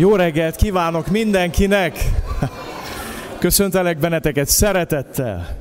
[0.00, 2.04] Jó reggelt kívánok mindenkinek!
[3.38, 5.56] Köszöntelek benneteket szeretettel!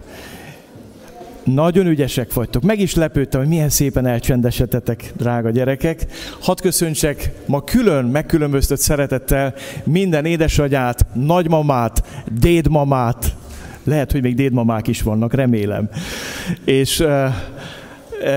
[1.44, 2.64] Nagyon ügyesek vagytok.
[2.64, 6.06] Meg is lepődtem, hogy milyen szépen elcsendesetetek, drága gyerekek.
[6.40, 9.54] Hadd köszöntsek ma külön, megkülönböztött szeretettel
[9.84, 12.04] minden édesanyát, nagymamát,
[12.40, 13.36] dédmamát.
[13.84, 15.90] Lehet, hogy még dédmamák is vannak, remélem.
[16.66, 17.26] És uh,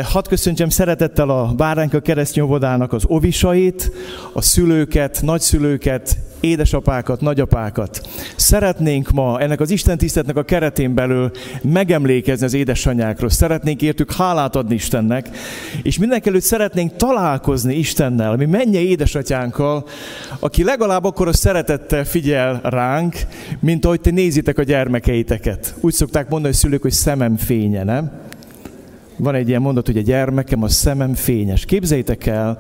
[0.02, 3.92] Hadd köszöntsem szeretettel a Báránka keresztnyóvodának az ovisait,
[4.32, 8.08] a szülőket, nagyszülőket, édesapákat, nagyapákat.
[8.36, 11.30] Szeretnénk ma ennek az Isten tisztetnek a keretén belül
[11.62, 13.30] megemlékezni az édesanyákról.
[13.30, 15.28] Szeretnénk értük hálát adni Istennek,
[15.82, 19.84] és mindenkelőtt szeretnénk találkozni Istennel, mi mennyi édesatyánkkal,
[20.38, 23.16] aki legalább akkor a szeretettel figyel ránk,
[23.60, 25.74] mint ahogy te nézitek a gyermekeiteket.
[25.80, 28.30] Úgy szokták mondani, hogy szülők, hogy szemem fénye, nem?
[29.16, 31.64] Van egy ilyen mondat, hogy a gyermekem, a szemem fényes.
[31.64, 32.58] Képzeljétek el,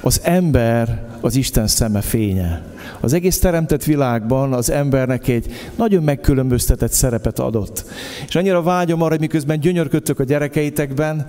[0.00, 2.62] az ember az Isten szeme fénye.
[3.00, 7.84] Az egész teremtett világban az embernek egy nagyon megkülönböztetett szerepet adott.
[8.26, 11.26] És annyira vágyom arra, hogy miközben gyönyörködtök a gyerekeitekben,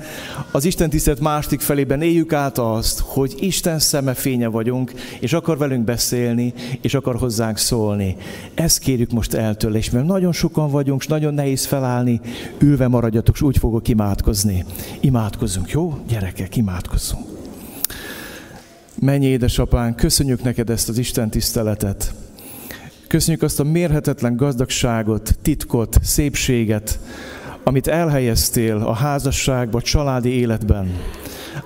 [0.52, 5.58] az Isten tisztelt másik felében éljük át azt, hogy Isten szeme fénye vagyunk, és akar
[5.58, 8.16] velünk beszélni, és akar hozzánk szólni.
[8.54, 12.22] Ezt kérjük most eltől, és mert nagyon sokan vagyunk, és nagyon nehéz felállni,
[12.60, 14.66] ülve maradjatok, és úgy fogok imádkozni.
[15.00, 15.98] Imádkozzunk, jó?
[16.08, 17.29] Gyerekek, imádkozzunk.
[19.02, 22.14] Mennyi édesapán, köszönjük neked ezt az Isten tiszteletet.
[23.08, 27.00] Köszönjük azt a mérhetetlen gazdagságot, titkot, szépséget,
[27.64, 30.92] amit elhelyeztél a házasságba, a családi életben.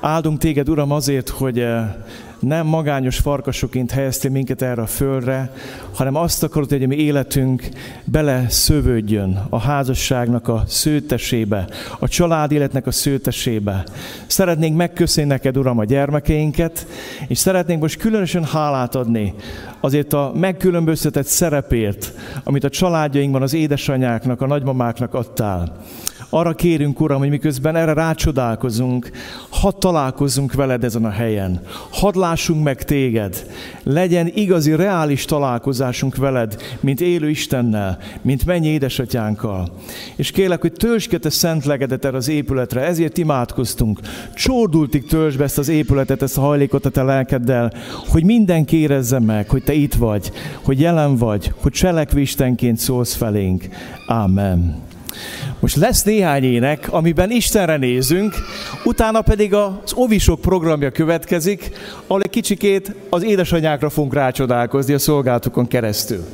[0.01, 1.95] Áldunk téged, Uram, azért, hogy eh,
[2.43, 5.53] nem magányos farkasoként helyeztél minket erre a földre,
[5.93, 7.69] hanem azt akarod, hogy a mi életünk
[8.03, 11.67] bele szövődjön a házasságnak a szőtesébe,
[11.99, 13.85] a család életnek a szőtesébe.
[14.27, 16.87] Szeretnénk megköszönni neked, Uram, a gyermekeinket,
[17.27, 19.33] és szeretnénk most különösen hálát adni
[19.79, 25.77] azért a megkülönböztetett szerepért, amit a családjainkban az édesanyáknak, a nagymamáknak adtál.
[26.35, 29.09] Arra kérünk, Uram, hogy miközben erre rácsodálkozunk,
[29.49, 31.61] hadd találkozzunk veled ezen a helyen.
[31.91, 33.45] Hadd lássunk meg téged.
[33.83, 39.71] Legyen igazi, reális találkozásunk veled, mint élő Istennel, mint mennyi édesatyánkkal.
[40.15, 43.99] És kérlek, hogy töltsd ki te szent legedet erre az épületre, ezért imádkoztunk.
[44.35, 47.73] Csordultig töltsd be ezt az épületet, ezt a hajlékot a te lelkeddel,
[48.07, 50.31] hogy mindenki érezze meg, hogy te itt vagy,
[50.63, 53.67] hogy jelen vagy, hogy cselekvő Istenként szólsz felénk.
[54.07, 54.91] Amen.
[55.59, 58.35] Most lesz néhány ének, amiben Istenre nézünk,
[58.83, 61.71] utána pedig az Ovisok programja következik,
[62.07, 66.25] ahol egy kicsikét az édesanyákra fogunk rácsodálkozni a szolgálatukon keresztül.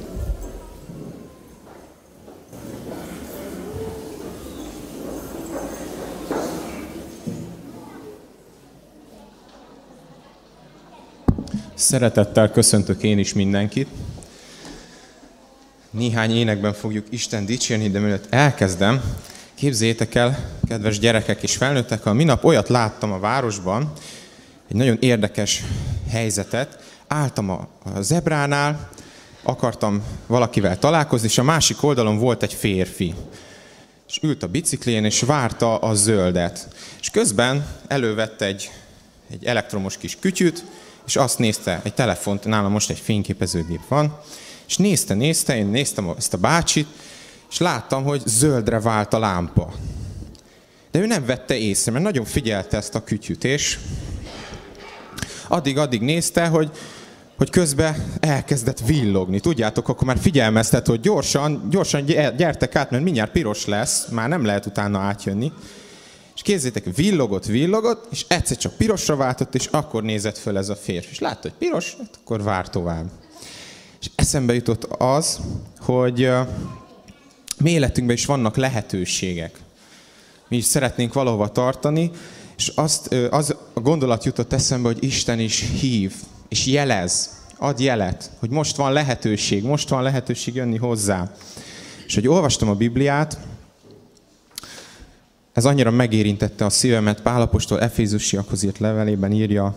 [11.73, 13.87] Szeretettel köszöntök én is mindenkit.
[15.99, 19.03] Néhány énekben fogjuk Isten dicsérni, de mielőtt elkezdem,
[19.55, 23.91] képzétek el, kedves gyerekek és felnőttek, a minap olyat láttam a városban,
[24.69, 25.63] egy nagyon érdekes
[26.09, 26.79] helyzetet.
[27.07, 27.67] Álltam a,
[27.99, 28.89] zebránál,
[29.43, 33.13] akartam valakivel találkozni, és a másik oldalon volt egy férfi.
[34.07, 36.67] És ült a biciklén, és várta a zöldet.
[36.99, 38.71] És közben elővette egy,
[39.31, 40.65] egy elektromos kis kütyüt,
[41.05, 44.19] és azt nézte, egy telefont, nálam most egy fényképezőgép van,
[44.69, 46.87] és nézte, nézte, én néztem ezt a bácsit,
[47.49, 49.73] és láttam, hogy zöldre vált a lámpa.
[50.91, 53.79] De ő nem vette észre, mert nagyon figyelte ezt a kütyüt, és
[55.47, 56.71] addig-addig nézte, hogy,
[57.37, 59.39] hogy közben elkezdett villogni.
[59.39, 62.05] Tudjátok, akkor már figyelmeztet, hogy gyorsan, gyorsan
[62.37, 65.51] gyertek át, mert mindjárt piros lesz, már nem lehet utána átjönni.
[66.35, 70.75] És kézzétek, villogott, villogott, és egyszer csak pirosra váltott, és akkor nézett föl ez a
[70.75, 71.09] férfi.
[71.11, 73.05] És látta, hogy piros, hát akkor vár tovább.
[74.01, 75.39] És eszembe jutott az,
[75.79, 76.29] hogy
[77.57, 79.59] mi életünkben is vannak lehetőségek.
[80.47, 82.11] Mi is szeretnénk valahova tartani,
[82.57, 86.13] és azt, az a gondolat jutott eszembe, hogy Isten is hív,
[86.47, 91.31] és jelez, ad jelet, hogy most van lehetőség, most van lehetőség jönni hozzá.
[92.05, 93.37] És hogy olvastam a Bibliát,
[95.53, 99.75] ez annyira megérintette a szívemet, Pálapostól Efézusiakhoz írt levelében írja,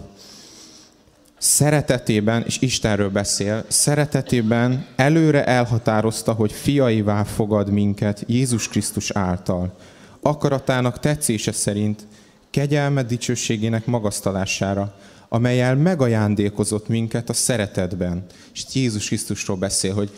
[1.42, 9.76] szeretetében, és Istenről beszél, szeretetében előre elhatározta, hogy fiaivá fogad minket Jézus Krisztus által.
[10.20, 12.06] Akaratának tetszése szerint
[12.50, 14.94] kegyelme dicsőségének magasztalására,
[15.28, 18.24] amelyel megajándékozott minket a szeretetben.
[18.54, 20.10] És Jézus Krisztusról beszél, hogy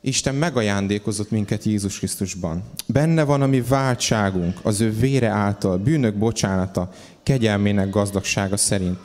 [0.00, 2.62] Isten megajándékozott minket Jézus Krisztusban.
[2.86, 6.92] Benne van a mi váltságunk, az ő vére által, bűnök bocsánata,
[7.22, 8.98] kegyelmének gazdagsága szerint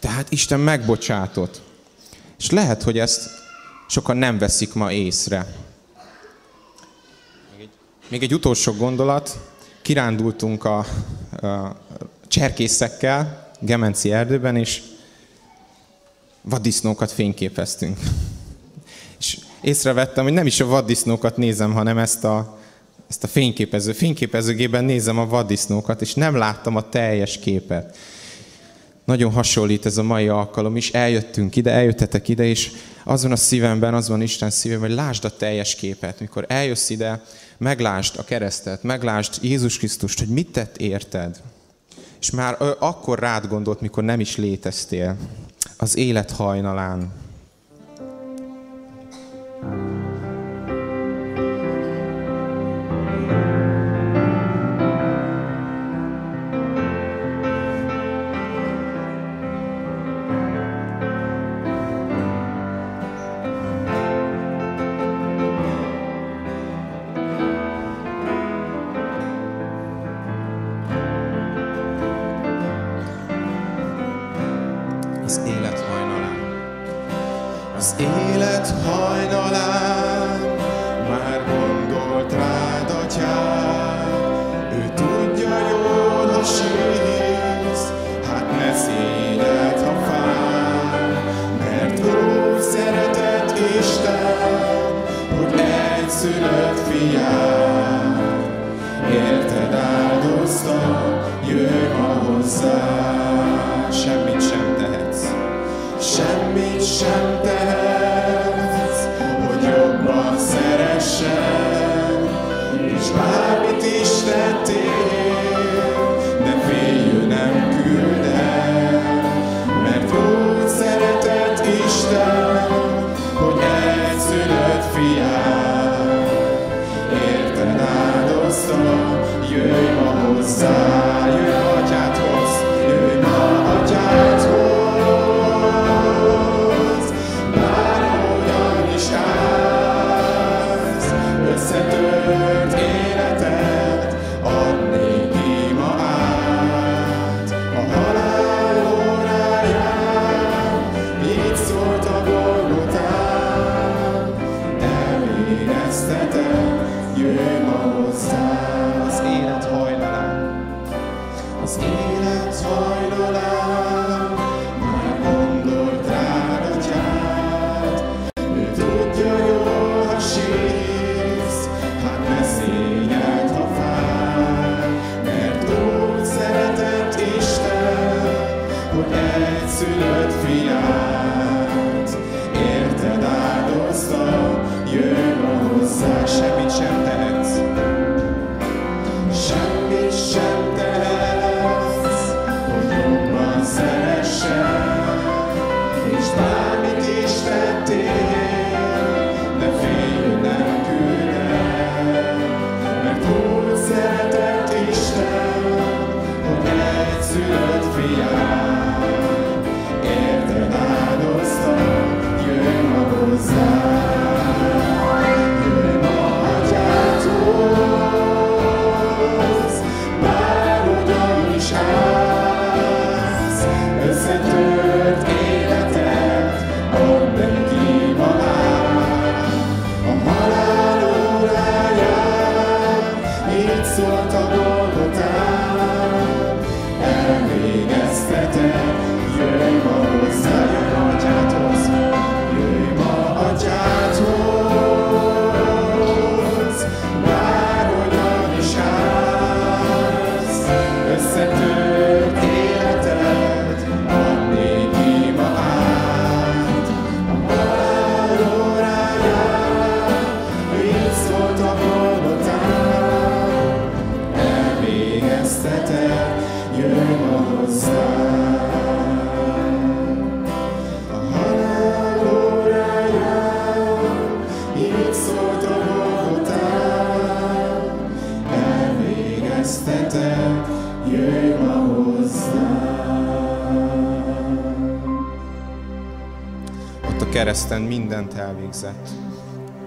[0.00, 1.60] tehát Isten megbocsátott.
[2.38, 3.30] És lehet, hogy ezt
[3.88, 5.46] sokan nem veszik ma észre.
[8.08, 9.38] Még egy, utolsó gondolat.
[9.82, 10.78] Kirándultunk a,
[11.40, 11.76] a
[12.28, 14.82] cserkészekkel, Gemenci erdőben, és
[16.42, 17.98] vaddisznókat fényképeztünk.
[19.18, 22.58] És észrevettem, hogy nem is a vaddisznókat nézem, hanem ezt a,
[23.08, 23.92] ezt a fényképező.
[23.92, 27.96] Fényképezőgében nézem a vaddisznókat, és nem láttam a teljes képet.
[29.08, 30.90] Nagyon hasonlít ez a mai alkalom is.
[30.90, 32.70] Eljöttünk ide, eljöttetek ide, és
[33.04, 36.20] azon a szívemben, az van Isten szívemben, hogy lásd a teljes képet.
[36.20, 37.22] Mikor eljössz ide,
[37.58, 41.40] meglásd a keresztet, meglásd Jézus Krisztust, hogy mit tett érted.
[42.20, 45.16] És már akkor rád gondolt, mikor nem is léteztél.
[45.76, 47.12] Az élet hajnalán.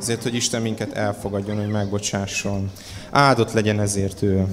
[0.02, 2.72] Ezért, hogy Isten minket elfogadjon, hogy megbocsásson.
[3.12, 4.46] Áldott legyen ezért ő.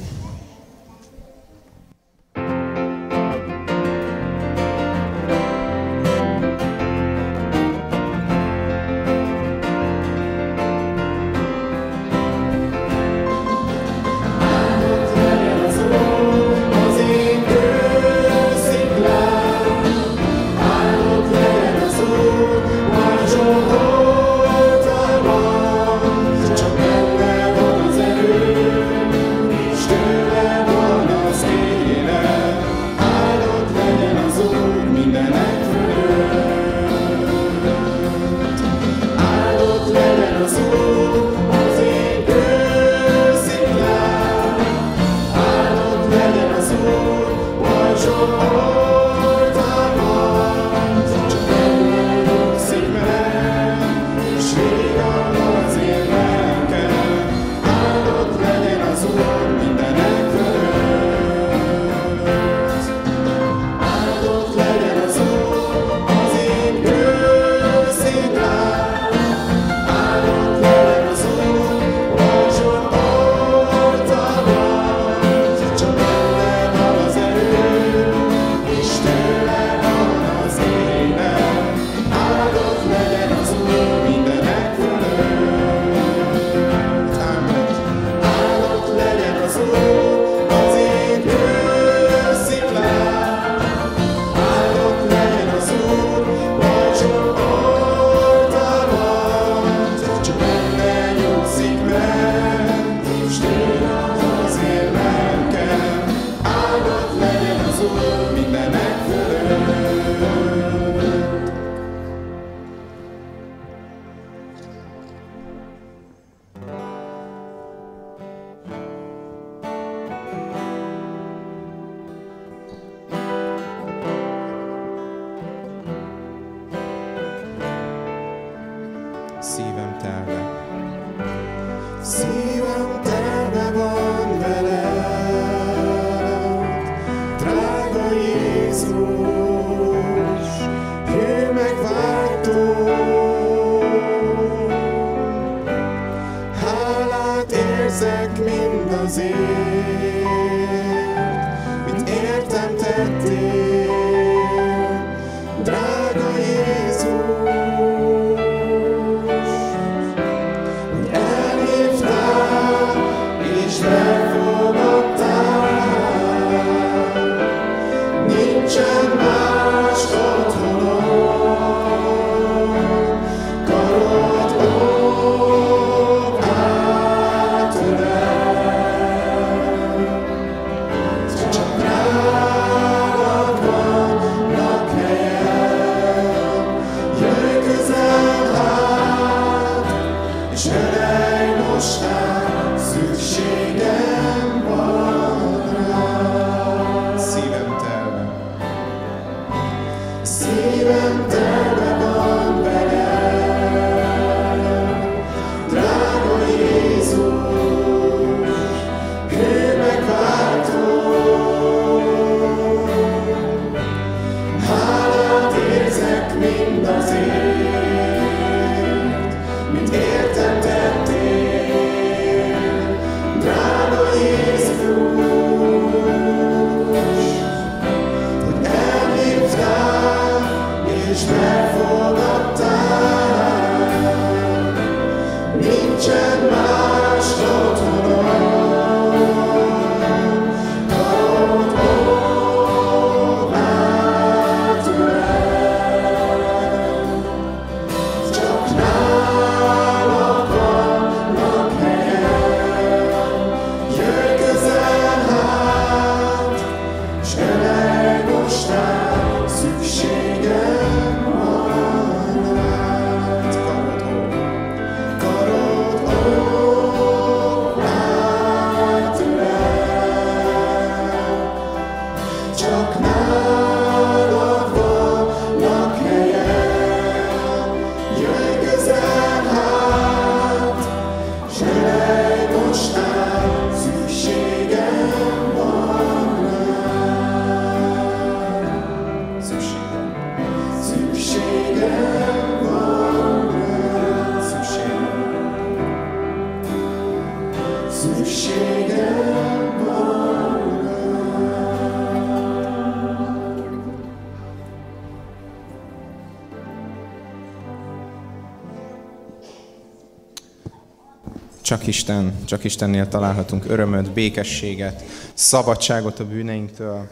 [311.69, 317.09] Csak Isten, csak Istennél találhatunk örömöt, békességet, szabadságot a bűneinktől,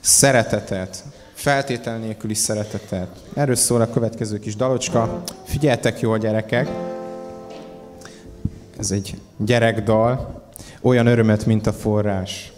[0.00, 3.08] szeretetet, feltétel nélküli szeretetet.
[3.34, 5.22] Erről szól a következő kis dalocska.
[5.44, 6.68] Figyeltek jól, gyerekek!
[8.78, 10.42] Ez egy gyerekdal.
[10.80, 12.52] Olyan örömet, mint a forrás.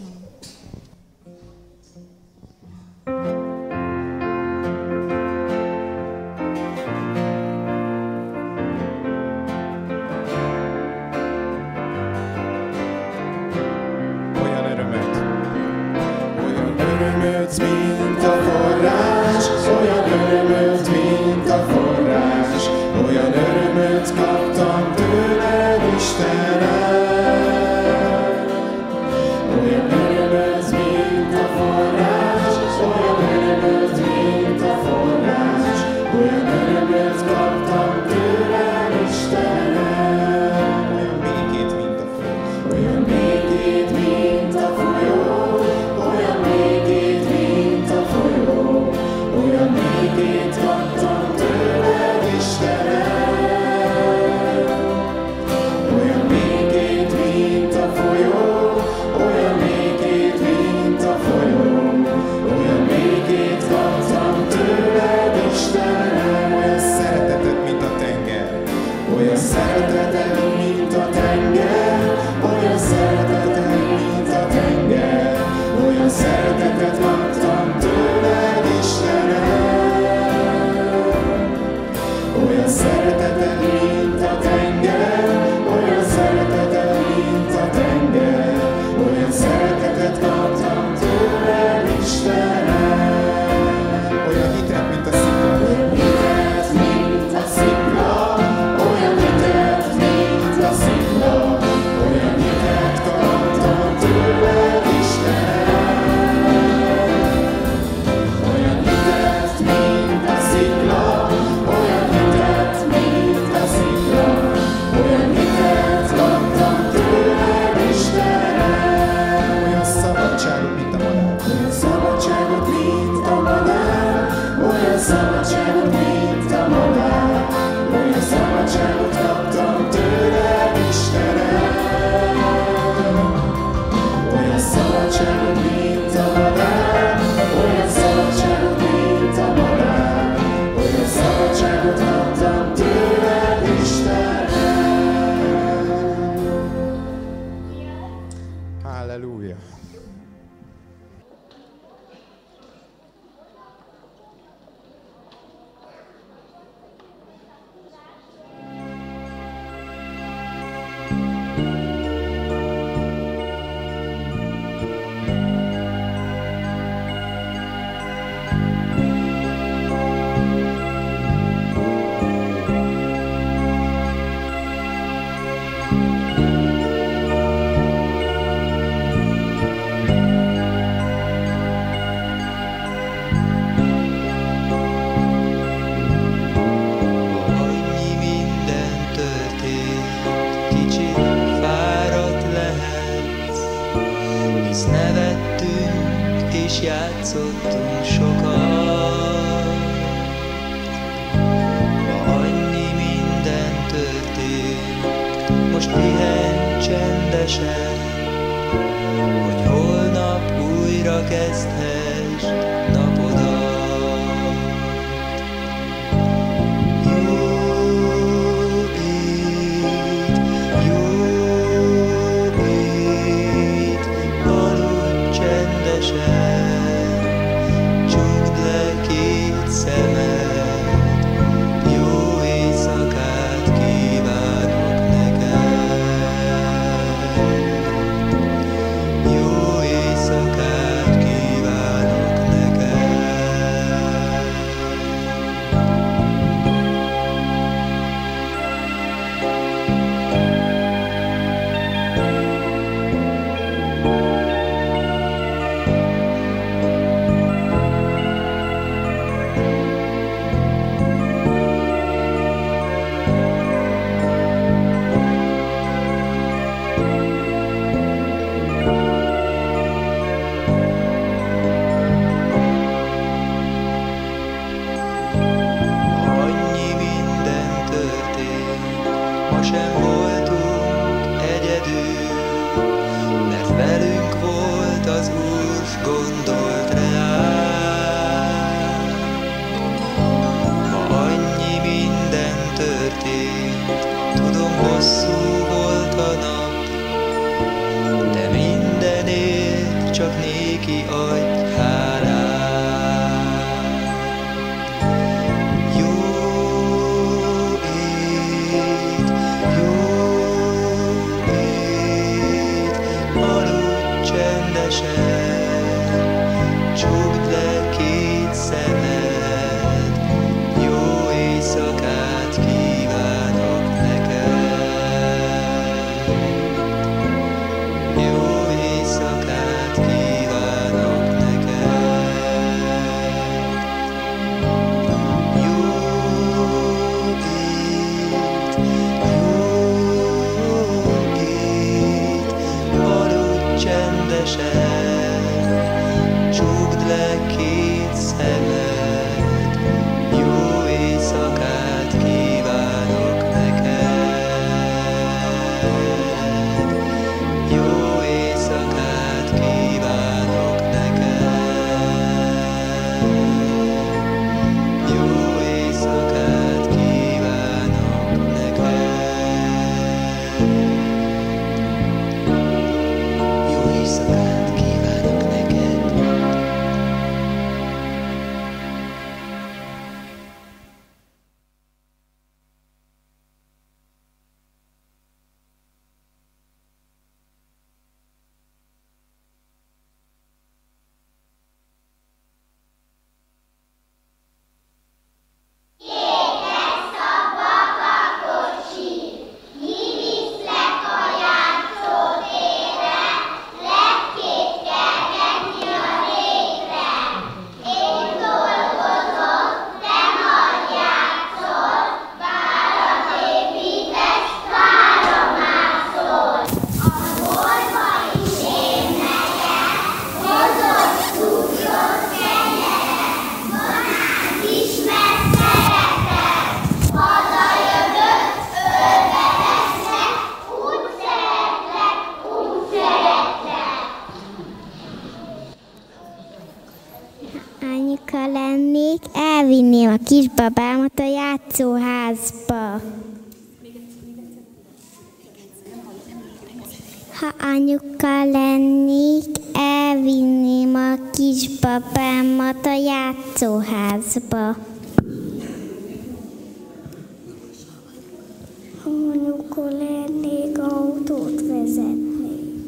[459.76, 462.84] Anyuka lennék, autót vezetnék.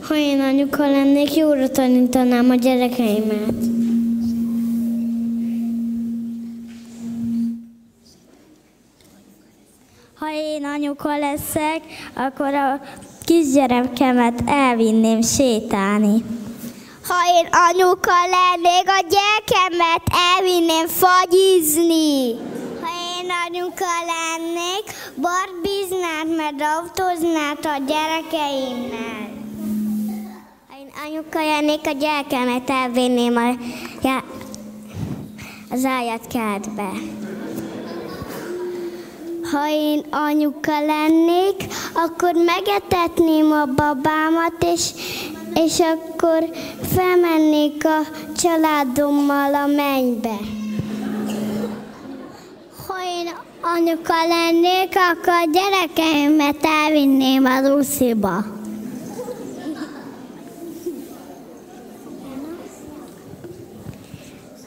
[0.00, 3.54] Ha én anyuka lennék, jóra tanítanám a gyerekeimet.
[10.14, 11.82] Ha én anyuka leszek,
[12.14, 12.80] akkor a
[13.24, 16.24] kisgyerekemet elvinném sétálni.
[17.08, 20.02] Ha én anyuka lennék, a gyerekemet
[20.36, 22.50] elvinném fagyizni.
[23.46, 24.84] Anyuka lennék,
[25.16, 29.30] barbiznát, meg autóznát a gyerekeimmel.
[30.78, 33.54] Én anyuka lennék, a gyerekemet elvinném a,
[34.02, 34.24] já,
[35.70, 35.88] az
[36.28, 36.90] kertbe.
[39.50, 44.90] Ha én anyuka lennék, akkor megetetném a babámat, és,
[45.54, 46.50] és akkor
[46.94, 48.00] felmennék a
[48.36, 50.61] családommal a mennybe.
[53.62, 58.44] Anyuka lennék, akkor a gyerekeimet elvinném az usziba.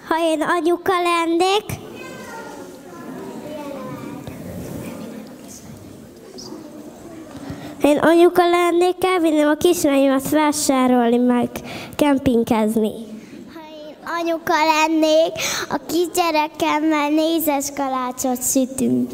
[0.07, 1.63] Ha én anyuka lennék,
[7.81, 11.49] Én anyuka lennék, elvinném a kislányomat vásárolni, meg
[11.95, 13.04] kempingezni.
[14.07, 15.31] Anyuka lennék,
[15.69, 19.11] a kisgyerekemmel nézes kalácsot sütünk.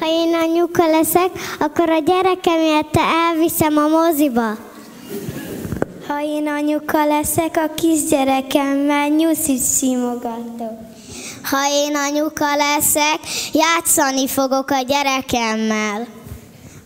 [0.00, 4.56] Ha én anyuka leszek, akkor a gyerekemért elviszem a moziba.
[6.08, 10.78] Ha én anyuka leszek, a kisgyerekemmel nyuszit simogatok.
[11.42, 13.18] Ha én anyuka leszek,
[13.52, 16.06] játszani fogok a gyerekemmel.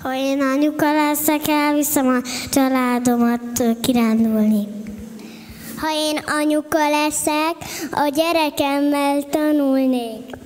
[0.02, 4.68] Ha én anyuka leszek, elviszem a családomat kirándulni.
[5.80, 7.56] Ha én anyuka leszek,
[7.90, 10.36] a gyerekemmel tanulnék.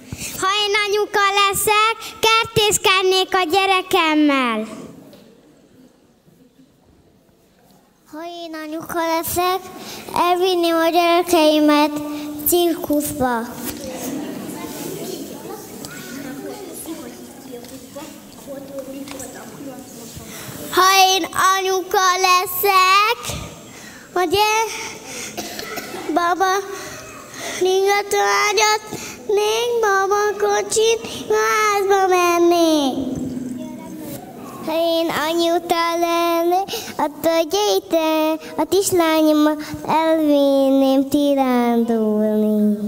[0.41, 4.67] Ha én anyuka leszek, kertészkednék a gyerekemmel.
[8.13, 9.61] Ha én anyuka leszek,
[10.15, 11.93] elvinném a gyerekeimet
[12.49, 13.41] cirkuszba.
[20.71, 21.27] Ha én
[21.59, 23.39] anyuka leszek,
[24.15, 24.53] ugye,
[26.15, 26.53] baba,
[27.61, 28.83] ringatóágyat,
[29.27, 31.01] még baba kocsit,
[31.31, 33.13] házba mennék.
[34.67, 37.93] Ha én anyuta lennék, a tölgyeit,
[38.57, 42.79] a kislányomat elvinném tirándulni.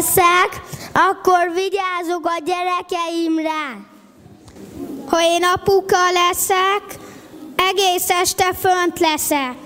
[0.00, 3.78] Leszek, akkor vigyázok a gyerekeimre.
[5.06, 6.98] Ha én apuka leszek,
[7.56, 9.56] egész este fönt leszek.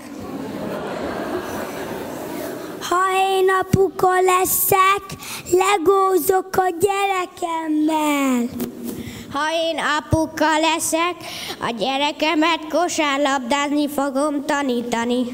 [2.89, 5.03] Ha én apuka leszek,
[5.51, 8.49] legózok a gyerekemmel.
[9.31, 11.15] Ha én apuka leszek,
[11.59, 15.25] a gyerekemet kosárlabdázni fogom tanítani.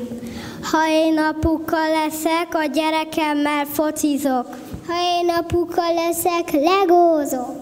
[0.72, 4.71] Ha én apuka leszek, a gyerekemmel focizok.
[4.88, 7.56] Ha én apuka leszek, legózok.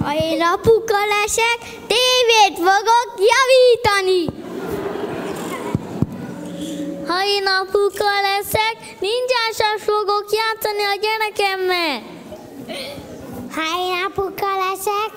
[0.00, 4.44] Ha én apuka leszek, tévét fogok javítani.
[7.06, 12.02] Ha én apuka leszek, ninjással fogok játszani a gyerekemmel.
[13.54, 15.12] Ha én apuka leszek,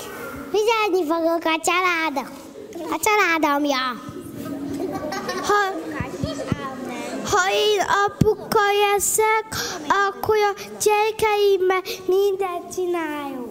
[0.52, 2.30] vigyázni fogok a családom.
[2.92, 4.02] A családomja.
[5.48, 5.89] Ha,
[7.32, 8.60] ha én apuka
[8.92, 9.48] leszek,
[9.88, 13.48] akkor a gyerekeimmel mindent csinálok.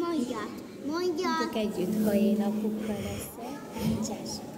[0.00, 0.38] Mondja,
[0.86, 1.30] mondja.
[1.54, 4.51] együtt, ha én apuka leszek.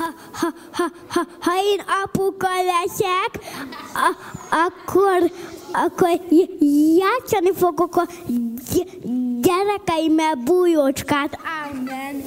[0.00, 3.44] Ha, ha, ha, ha, ha én apuka leszek,
[3.94, 4.16] a,
[4.66, 5.30] akkor,
[5.72, 6.08] akkor
[6.96, 8.06] játszani fogok a
[8.72, 8.98] gy-
[9.40, 11.38] gyerekeimmel bújócskát.
[11.70, 12.22] Amen.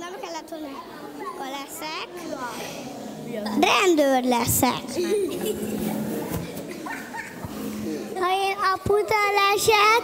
[0.00, 0.68] Nem kellett volna.
[3.60, 4.82] Rendőr leszek.
[8.22, 10.02] Ha én aputa leszek,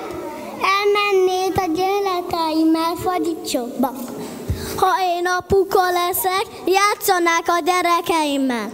[0.75, 3.93] elmennék a gyerekeimmel fadicsokba.
[4.77, 8.71] Ha én apuka leszek, játszanák a gyerekeimmel.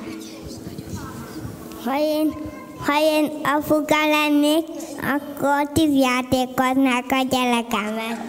[1.85, 2.35] Ha én,
[2.87, 4.67] ha én apuka lennék,
[5.03, 8.27] akkor tűzjátékoznák a gyerekemmel.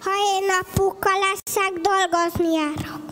[0.00, 3.09] Ha én apuka leszek, dolgozni járok.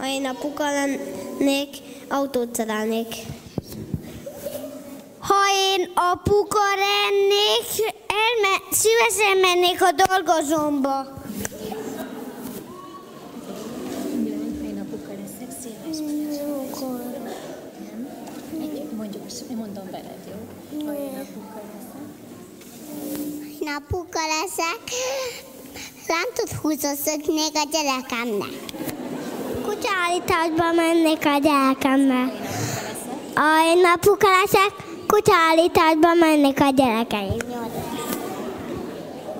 [0.00, 1.76] Ha én apuka lennék,
[2.08, 3.14] autót szerelnék.
[5.18, 5.34] Ha
[5.74, 11.06] én apuka lennék, elme- szívesen mennék a dolgozomba.
[14.64, 15.96] Én apuka leszek, szíves
[18.60, 20.86] Egy- Mondjuk, én mondom veled, jó?
[20.86, 22.02] Ha én apuka leszek.
[23.60, 24.82] Én apuka leszek,
[26.08, 28.98] lántot húzószöknék a gyerekemnek.
[29.64, 32.32] Kutyaállításba mennék a gyerekemmel.
[33.34, 34.72] Ha én apuka leszek,
[35.06, 37.36] kutyaállításba mennék a gyerekeim.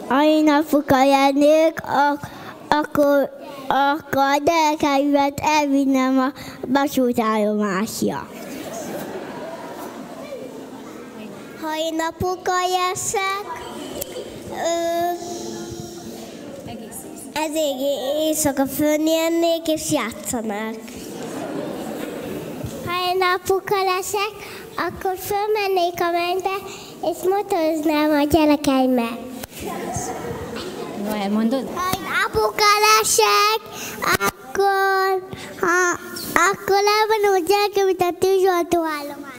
[0.08, 2.26] Ha én apuka lennék, ak-
[2.68, 3.30] akkor,
[3.68, 6.32] akkor a gyerekeimet elvinnem a
[6.66, 8.28] vasútállomásra.
[11.62, 13.44] Ha én apuka leszek,
[14.50, 15.29] ö,
[17.32, 17.78] ezért
[18.18, 20.78] éjszaka fölnélnék és játszanák.
[22.86, 24.32] Ha én apuka leszek,
[24.76, 26.56] akkor fölmennék a mennybe,
[27.02, 29.18] és motoroznám a gyerekeimmel.
[31.04, 31.68] No, elmondod?
[31.74, 33.60] Ha én apuka leszek,
[34.00, 35.28] akkor,
[35.60, 35.98] ha,
[36.50, 37.98] akkor elvonom a gyerekemet
[38.74, 39.29] a.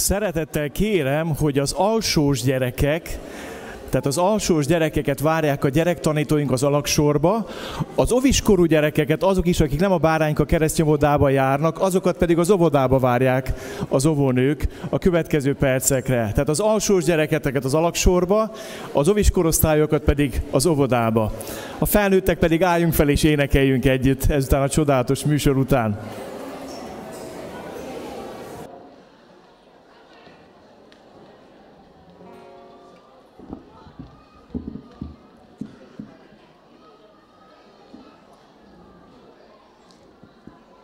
[0.00, 3.18] Szeretettel kérem, hogy az alsós gyerekek
[3.88, 7.46] tehát az alsós gyerekeket várják a gyerektanítóink az alaksorba,
[7.94, 12.98] az oviskorú gyerekeket, azok is, akik nem a bárányka keresztnyomodába járnak, azokat pedig az óvodába
[12.98, 13.52] várják
[13.88, 16.30] az óvónők a következő percekre.
[16.32, 18.52] Tehát az alsós gyereketeket az alaksorba,
[18.92, 21.32] az oviskorosztályokat pedig az óvodába.
[21.78, 25.98] A felnőttek pedig álljunk fel és énekeljünk együtt ezután a csodálatos műsor után.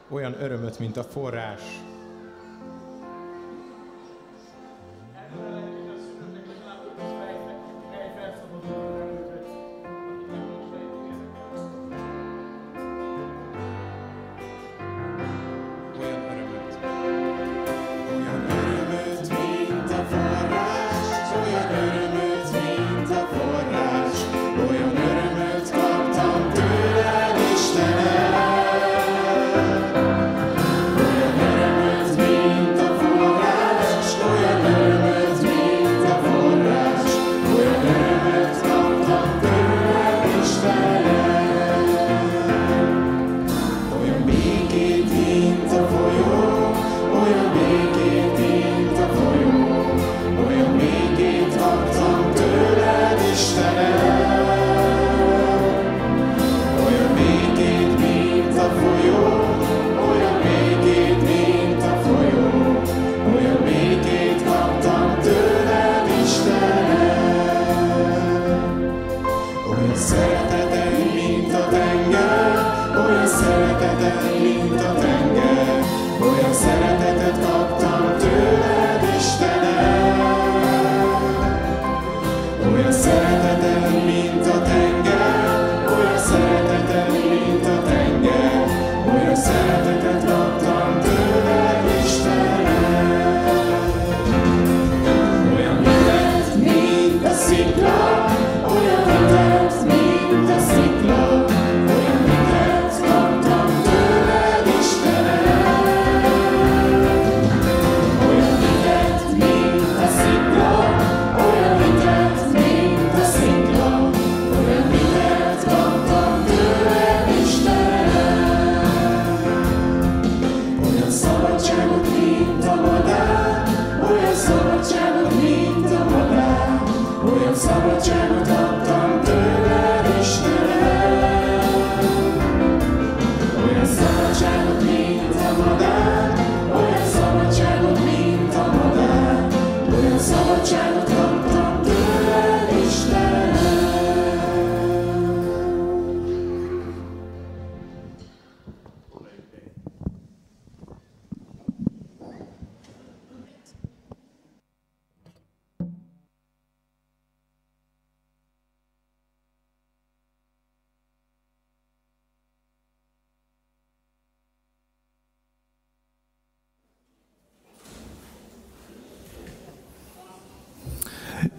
[0.08, 1.62] olyan örömöt, mint a forrás.
[5.34, 5.65] Amen.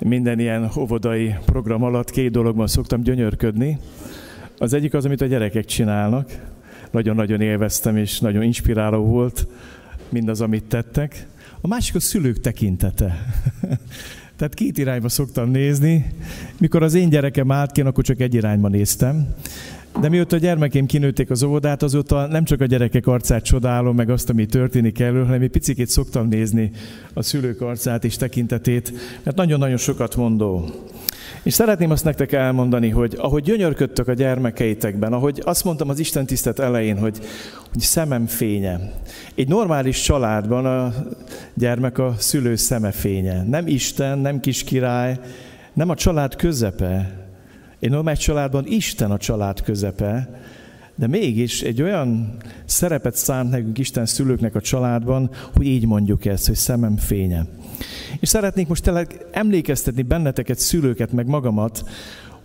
[0.08, 3.78] Minden ilyen óvodai program alatt két dologban szoktam gyönyörködni.
[4.58, 6.41] Az egyik az, amit a gyerekek csinálnak.
[6.91, 9.47] Nagyon-nagyon élveztem, és nagyon inspiráló volt
[10.10, 11.28] mindaz, amit tettek.
[11.62, 13.16] A másik a szülők tekintete.
[14.38, 16.05] Tehát két irányba szoktam nézni.
[16.58, 19.28] Mikor az én gyerekem állt ki, akkor csak egy irányba néztem.
[20.02, 24.10] De mióta a gyermekeim kinőtték az óvodát, azóta nem csak a gyerekek arcát csodálom, meg
[24.10, 26.72] azt, ami történik elő, hanem egy picit szoktam nézni
[27.14, 28.93] a szülők arcát és tekintetét,
[29.24, 30.70] mert nagyon-nagyon sokat mondó.
[31.43, 36.26] És szeretném azt nektek elmondani, hogy ahogy gyönyörködtök a gyermekeitekben, ahogy azt mondtam az Isten
[36.26, 37.18] tisztet elején, hogy,
[37.72, 38.93] hogy szemem fénye.
[39.36, 40.93] Egy normális családban a
[41.54, 43.43] gyermek a szülő szeme fénye.
[43.43, 45.20] Nem Isten, nem kis király,
[45.74, 47.26] nem a család közepe.
[47.80, 50.41] Egy normális családban Isten a család közepe,
[50.95, 56.47] de mégis egy olyan szerepet szánt nekünk Isten szülőknek a családban, hogy így mondjuk ezt,
[56.47, 57.45] hogy szemem fénye.
[58.19, 61.84] És szeretnék most tényleg emlékeztetni benneteket, szülőket, meg magamat,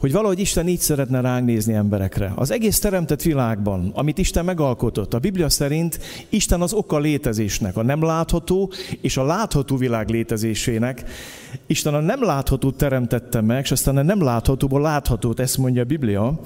[0.02, 2.32] hogy valahogy Isten így szeretne ránk nézni emberekre.
[2.34, 5.98] Az egész teremtett világban, amit Isten megalkotott, a Biblia szerint
[6.28, 11.04] Isten az oka létezésnek, a nem látható és a látható világ létezésének.
[11.66, 15.86] Isten a nem láthatót teremtette meg, és aztán a nem láthatóból láthatót, ezt mondja a
[15.86, 16.40] Biblia,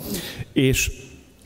[0.53, 0.91] és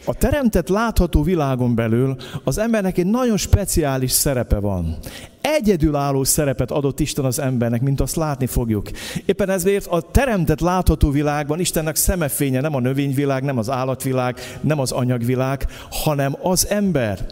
[0.04, 4.98] a teremtett látható világon belül az embernek egy nagyon speciális szerepe van.
[5.40, 8.90] Egyedülálló szerepet adott Isten az embernek, mint azt látni fogjuk.
[9.24, 14.78] Éppen ezért a teremtett látható világban Istennek szemefénye nem a növényvilág, nem az állatvilág, nem
[14.80, 17.26] az anyagvilág, hanem az ember.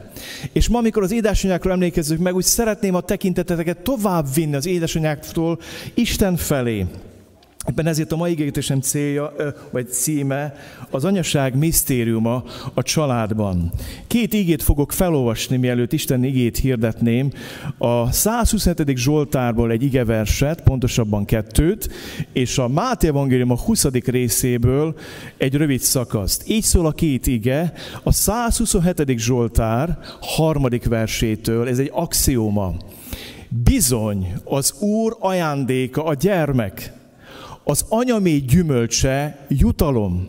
[0.52, 5.58] És ma, amikor az édesanyákról emlékezzük meg, úgy szeretném a tekinteteket tovább vinni az édesanyáktól
[5.94, 6.86] Isten felé.
[7.66, 9.32] Ebben ezért a mai igényítésem célja,
[9.70, 10.54] vagy címe
[10.90, 12.44] az anyaság misztériuma
[12.74, 13.72] a családban.
[14.06, 17.32] Két igét fogok felolvasni, mielőtt Isten igét hirdetném.
[17.78, 18.96] A 127.
[18.96, 21.88] Zsoltárból egy igeverset, pontosabban kettőt,
[22.32, 23.84] és a Máté Evangélium a 20.
[23.84, 24.94] részéből
[25.36, 26.48] egy rövid szakaszt.
[26.48, 29.18] Így szól a két ige, a 127.
[29.18, 32.74] Zsoltár harmadik versétől, ez egy axióma.
[33.48, 36.96] Bizony, az Úr ajándéka a gyermek,
[37.70, 40.28] az anyamé gyümölcse jutalom,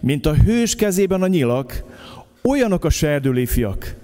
[0.00, 1.84] mint a hős kezében a nyilak,
[2.42, 3.96] olyanok a serdüléfiak.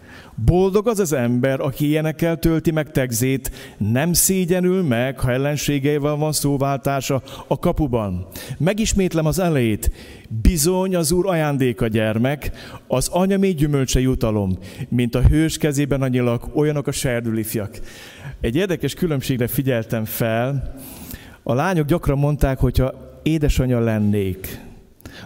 [0.44, 6.32] Boldog az az ember, aki ilyenekkel tölti meg tegzét, nem szégyenül meg, ha ellenségeivel van
[6.32, 8.26] szóváltása a kapuban.
[8.58, 9.90] Megismétlem az elejét.
[10.42, 12.50] Bizony az úr ajándéka gyermek,
[12.86, 14.58] az anyamé gyümölcse jutalom,
[14.88, 17.78] mint a hős kezében a nyilak, olyanok a serdülifjak.
[18.40, 20.74] Egy érdekes különbségre figyeltem fel,
[21.47, 24.61] a lányok gyakran mondták, hogyha édesanyja lennék.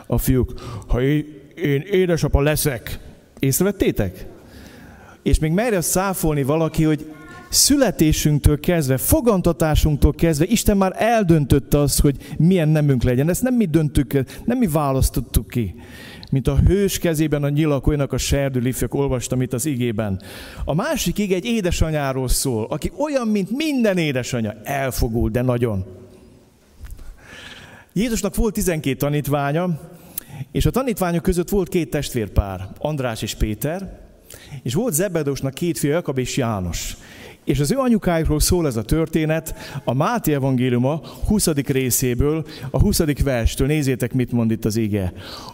[0.07, 0.53] A fiúk,
[0.87, 2.99] ha én édesapa leszek.
[3.39, 4.27] Észrevettétek?
[5.23, 7.13] És még merje száfolni valaki, hogy
[7.49, 13.29] születésünktől kezdve, fogantatásunktól kezdve Isten már eldöntötte azt, hogy milyen nemünk legyen.
[13.29, 14.13] Ezt nem mi döntük,
[14.45, 15.75] nem mi választottuk ki.
[16.31, 20.21] Mint a hős kezében a nyilak, olyanak a serdül ifjak, olvastam itt az igében.
[20.65, 24.55] A másik ige egy édesanyáról szól, aki olyan, mint minden édesanya.
[24.65, 25.85] Elfogult, de nagyon.
[27.99, 29.81] Jézusnak volt 12 tanítványa,
[30.53, 34.01] és a tanítványok között volt két testvérpár, András és Péter,
[34.63, 36.97] és volt Zebedósnak két fia, Jakab és János.
[37.45, 41.47] És az ő anyukájukról szól ez a történet a Máté evangéliuma 20.
[41.47, 43.23] részéből, a 20.
[43.23, 43.67] verstől.
[43.67, 45.13] Nézzétek, mit mond itt az ige.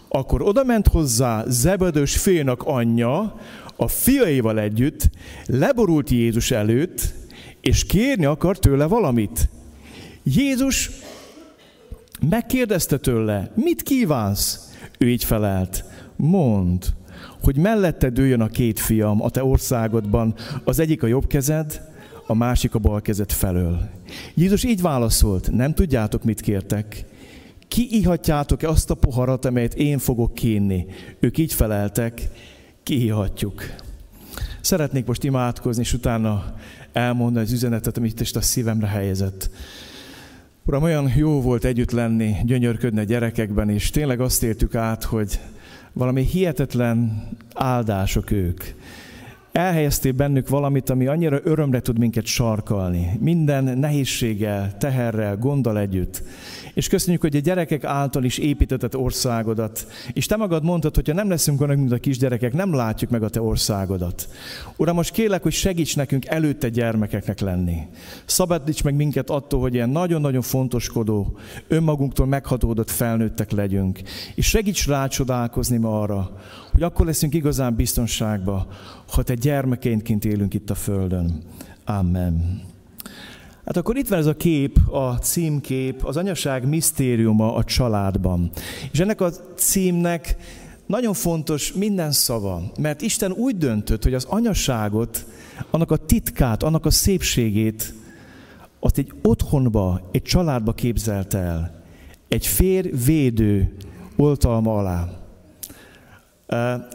[0.09, 3.39] Akkor odament hozzá Zebedős főnök anyja,
[3.75, 5.09] a fiaival együtt,
[5.45, 7.13] leborult Jézus előtt,
[7.61, 9.49] és kérni akar tőle valamit.
[10.23, 10.89] Jézus
[12.21, 14.69] Megkérdezte tőle, mit kívánsz?
[14.97, 15.83] Ő így felelt,
[16.15, 16.85] mond,
[17.43, 21.81] hogy mellette dőjön a két fiam a te országodban, az egyik a jobb kezed,
[22.27, 23.89] a másik a bal kezed felől.
[24.33, 27.05] Jézus így válaszolt, nem tudjátok, mit kértek.
[27.67, 30.85] Ki ihatjátok-e azt a poharat, amelyet én fogok kínni?
[31.19, 32.29] Ők így feleltek,
[32.83, 33.63] kiihatjuk.
[34.61, 36.55] Szeretnék most imádkozni, és utána
[36.93, 39.49] elmondani az üzenetet, amit is a szívemre helyezett.
[40.67, 45.39] Uram, olyan jó volt együtt lenni, gyönyörködni a gyerekekben, és tényleg azt értük át, hogy
[45.93, 48.63] valami hihetetlen áldások ők.
[49.55, 53.09] Elhelyeztél bennük valamit, ami annyira örömre tud minket sarkalni.
[53.19, 56.23] Minden nehézséggel, teherrel, gonddal együtt.
[56.73, 59.87] És köszönjük, hogy a gyerekek által is építetett országodat.
[60.13, 63.23] És te magad mondtad, hogy ha nem leszünk olyanok, mint a kisgyerekek, nem látjuk meg
[63.23, 64.27] a te országodat.
[64.77, 67.77] Uram, most kérlek, hogy segíts nekünk előtte gyermekeknek lenni.
[68.25, 71.37] Szabadíts meg minket attól, hogy ilyen nagyon-nagyon fontoskodó,
[71.67, 74.01] önmagunktól meghatódott felnőttek legyünk.
[74.35, 76.31] És segíts rácsodálkozni ma arra,
[76.71, 78.67] hogy akkor leszünk igazán biztonságba,
[79.07, 81.43] ha te gyermekéntként élünk itt a Földön.
[81.85, 82.61] Amen.
[83.65, 88.49] Hát akkor itt van ez a kép, a címkép, az anyaság misztériuma a családban.
[88.91, 90.35] És ennek a címnek
[90.85, 95.25] nagyon fontos minden szava, mert Isten úgy döntött, hogy az anyaságot,
[95.69, 97.93] annak a titkát, annak a szépségét,
[98.79, 101.83] azt egy otthonba, egy családba képzelt el.
[102.27, 103.75] Egy férj védő
[104.15, 105.24] oltalma alá.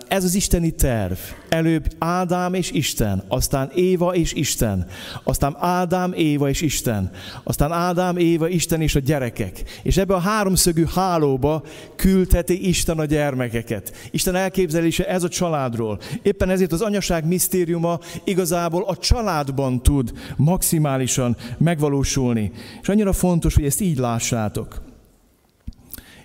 [0.08, 1.16] Ez az isteni terv.
[1.48, 4.86] Előbb Ádám és Isten, aztán Éva és Isten,
[5.22, 7.10] aztán Ádám, Éva és Isten,
[7.42, 9.80] aztán Ádám, Éva, Isten és a gyerekek.
[9.82, 11.62] És ebbe a háromszögű hálóba
[11.96, 14.08] küldheti Isten a gyermekeket.
[14.10, 16.00] Isten elképzelése ez a családról.
[16.22, 22.52] Éppen ezért az anyaság misztériuma igazából a családban tud maximálisan megvalósulni.
[22.82, 24.82] És annyira fontos, hogy ezt így lássátok.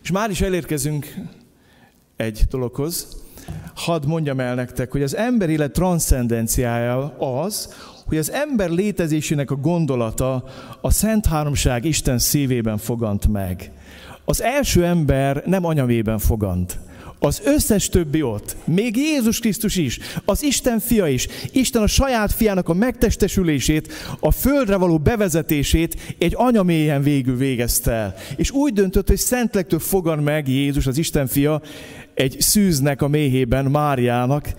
[0.01, 1.15] És már is elérkezünk
[2.17, 3.23] egy dologhoz.
[3.75, 7.73] Hadd mondjam el nektek, hogy az ember élet transzcendenciája az,
[8.05, 10.43] hogy az ember létezésének a gondolata
[10.81, 13.71] a Szent Háromság Isten szívében fogant meg.
[14.25, 16.79] Az első ember nem anyavében fogant.
[17.19, 22.31] Az összes többi ott, még Jézus Krisztus is, az Isten fia is, Isten a saját
[22.31, 28.15] fiának a megtestesülését, a földre való bevezetését egy anyamélyen végül végezte el.
[28.35, 31.61] És úgy döntött, hogy szentlektől fogan meg Jézus, az Isten fia,
[32.15, 34.53] egy szűznek a méhében, Máriának.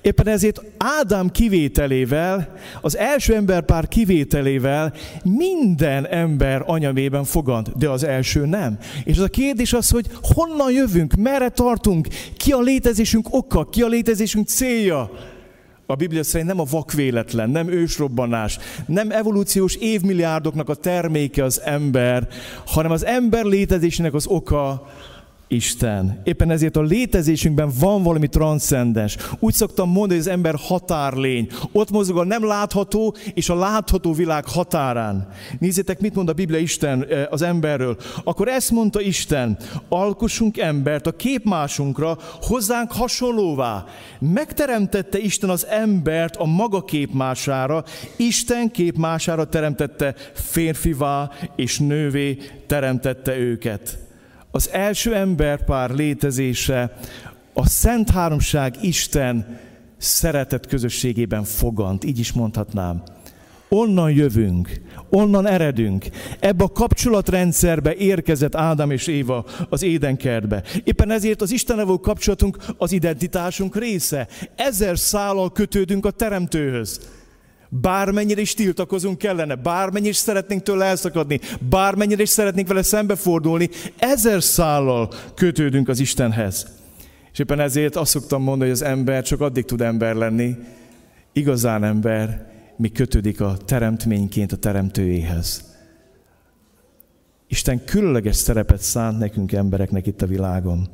[0.00, 4.92] Éppen ezért Ádám kivételével, az első emberpár kivételével
[5.24, 8.78] minden ember anyamében fogant, de az első nem.
[9.04, 13.82] És az a kérdés az, hogy honnan jövünk, merre tartunk, ki a létezésünk oka, ki
[13.82, 15.10] a létezésünk célja.
[15.86, 22.28] A Biblia szerint nem a vakvéletlen, nem ősrobbanás, nem evolúciós évmilliárdoknak a terméke az ember,
[22.66, 24.86] hanem az ember létezésének az oka
[25.52, 26.20] Isten.
[26.24, 29.16] Éppen ezért a létezésünkben van valami transzcendens.
[29.38, 31.48] Úgy szoktam mondani, hogy az ember határlény.
[31.72, 35.28] Ott mozog a nem látható és a látható világ határán.
[35.58, 37.96] Nézzétek, mit mond a Biblia Isten eh, az emberről.
[38.24, 43.84] Akkor ezt mondta Isten, alkossunk embert a képmásunkra, hozzánk hasonlóvá.
[44.18, 47.84] Megteremtette Isten az embert a maga képmására,
[48.16, 54.01] Isten képmására teremtette férfivá és nővé teremtette őket
[54.54, 56.96] az első emberpár létezése
[57.52, 59.58] a Szent Háromság Isten
[59.96, 63.02] szeretett közösségében fogant, így is mondhatnám.
[63.68, 64.80] Onnan jövünk,
[65.10, 66.06] onnan eredünk.
[66.40, 70.62] Ebbe a kapcsolatrendszerbe érkezett Ádám és Éva az édenkertbe.
[70.84, 74.28] Éppen ezért az Istennevel kapcsolatunk az identitásunk része.
[74.56, 77.00] Ezer szállal kötődünk a Teremtőhöz.
[77.80, 83.68] Bármennyire is tiltakozunk kellene, bármennyire is szeretnénk tőle elszakadni, bármennyire is szeretnénk vele szembefordulni,
[83.98, 86.66] ezer szállal kötődünk az Istenhez.
[87.32, 90.56] És éppen ezért azt szoktam mondani, hogy az ember csak addig tud ember lenni,
[91.32, 95.64] igazán ember, mi kötődik a teremtményként a teremtőjéhez.
[97.48, 100.88] Isten különleges szerepet szánt nekünk embereknek itt a világon.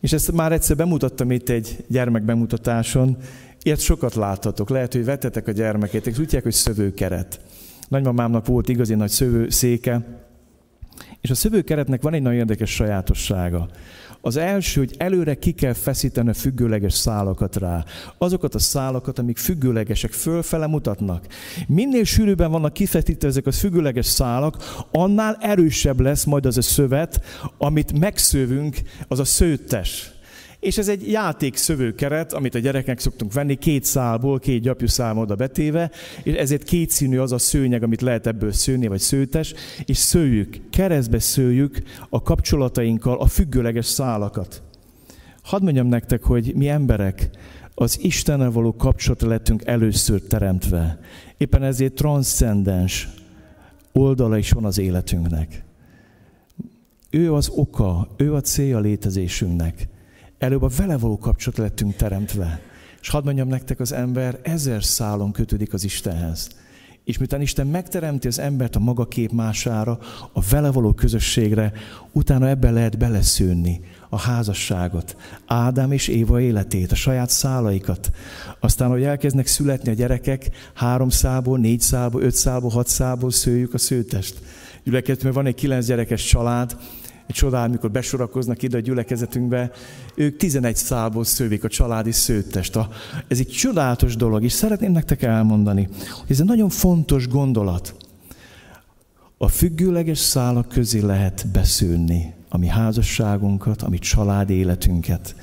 [0.00, 3.16] És ezt már egyszer bemutattam itt egy gyermek bemutatáson,
[3.64, 4.70] Ilyet sokat láthatok.
[4.70, 7.40] Lehet, hogy vetetek a gyermekétek, hívják, hogy szövőkeret.
[7.88, 10.22] Nagymamámnak volt igazi nagy szövőszéke,
[11.20, 13.68] és a szövőkeretnek van egy nagyon érdekes sajátossága.
[14.20, 17.84] Az első, hogy előre ki kell feszíteni a függőleges szálakat rá.
[18.18, 21.26] Azokat a szálakat, amik függőlegesek, fölfele mutatnak.
[21.66, 24.56] Minél sűrűbben vannak kifeszítve ezek a függőleges szálak,
[24.90, 27.24] annál erősebb lesz majd az a szövet,
[27.58, 28.76] amit megszövünk,
[29.08, 30.13] az a szőttes.
[30.64, 35.18] És ez egy játék szövőkeret, amit a gyerekek szoktunk venni, két szálból, két gyapjú szám
[35.18, 35.90] oda betéve,
[36.22, 39.54] és ezért kétszínű az a szőnyeg, amit lehet ebből szőni, vagy szőtes,
[39.84, 44.62] és szőjük, keresztbe szőjük a kapcsolatainkkal a függőleges szálakat.
[45.42, 47.30] Hadd mondjam nektek, hogy mi emberek
[47.74, 50.98] az Istennel való kapcsolatra lettünk először teremtve.
[51.36, 53.08] Éppen ezért transzcendens
[53.92, 55.64] oldala is van az életünknek.
[57.10, 59.92] Ő az oka, ő a célja létezésünknek.
[60.38, 62.60] Előbb a vele való kapcsolat lettünk teremtve.
[63.00, 66.48] És hadd mondjam nektek, az ember ezer szálon kötődik az Istenhez.
[67.04, 69.98] És miután Isten megteremti az embert a maga képmására,
[70.32, 71.72] a vele való közösségre,
[72.12, 75.16] utána ebben lehet beleszőni a házasságot,
[75.46, 78.10] Ádám és Éva életét, a saját szálaikat.
[78.60, 83.74] Aztán, hogy elkezdnek születni a gyerekek, három szálból, négy szálból, öt szálból, hat szálból szőjük
[83.74, 84.38] a szőtest.
[84.84, 86.76] Gyülekezet, van egy kilenc gyerekes család,
[87.26, 89.70] egy csodál, amikor besorakoznak ide a gyülekezetünkbe,
[90.14, 92.78] ők 11 szálból szővik a családi szőttest.
[93.28, 97.94] Ez egy csodálatos dolog, és szeretném nektek elmondani, hogy ez egy nagyon fontos gondolat.
[99.38, 105.34] A függőleges szálak közé lehet beszűrni a mi házasságunkat, a mi család életünket.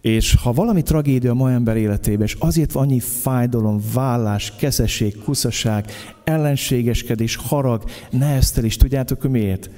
[0.00, 5.22] És ha valami tragédia a ma ember életében, és azért van annyi fájdalom, vállás, keszesség,
[5.24, 5.90] kuszaság,
[6.24, 9.70] ellenségeskedés, harag, neheztelés, tudjátok miért?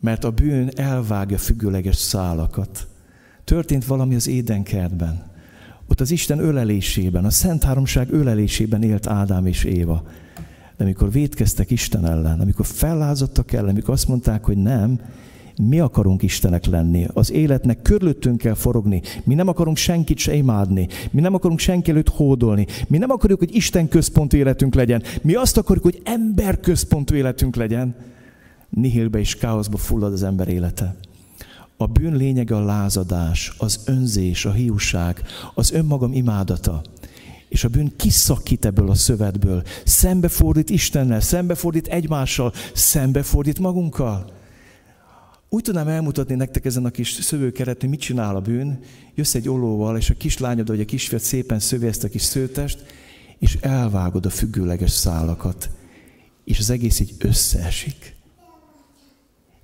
[0.00, 2.86] Mert a bűn elvágja függőleges szálakat.
[3.44, 5.34] Történt valami az édenkertben.
[5.88, 10.02] Ott az Isten ölelésében, a Szent Háromság ölelésében élt Ádám és Éva.
[10.76, 15.00] De amikor védkeztek Isten ellen, amikor fellázadtak ellen, amikor azt mondták, hogy nem,
[15.62, 17.06] mi akarunk Istenek lenni.
[17.12, 19.02] Az életnek körülöttünk kell forogni.
[19.24, 20.88] Mi nem akarunk senkit se imádni.
[21.10, 22.66] Mi nem akarunk senki előtt hódolni.
[22.88, 25.02] Mi nem akarjuk, hogy Isten központú életünk legyen.
[25.22, 27.94] Mi azt akarjuk, hogy ember központú életünk legyen.
[28.68, 30.96] Nihilbe és káoszba fullad az ember élete.
[31.76, 35.22] A bűn lényege a lázadás, az önzés, a hiúság,
[35.54, 36.82] az önmagam imádata.
[37.48, 39.62] És a bűn kiszakít ebből a szövetből.
[39.84, 44.32] Szembefordít Istennel, szembefordít egymással, szembefordít magunkkal.
[45.48, 48.78] Úgy tudnám elmutatni nektek ezen a kis szövőkeret, hogy mit csinál a bűn.
[49.14, 52.84] Jössz egy olóval, és a kislányod vagy a kisfiat szépen szövi ezt a kis szőtest,
[53.38, 55.70] és elvágod a függőleges szálakat.
[56.44, 58.15] És az egész így összeesik.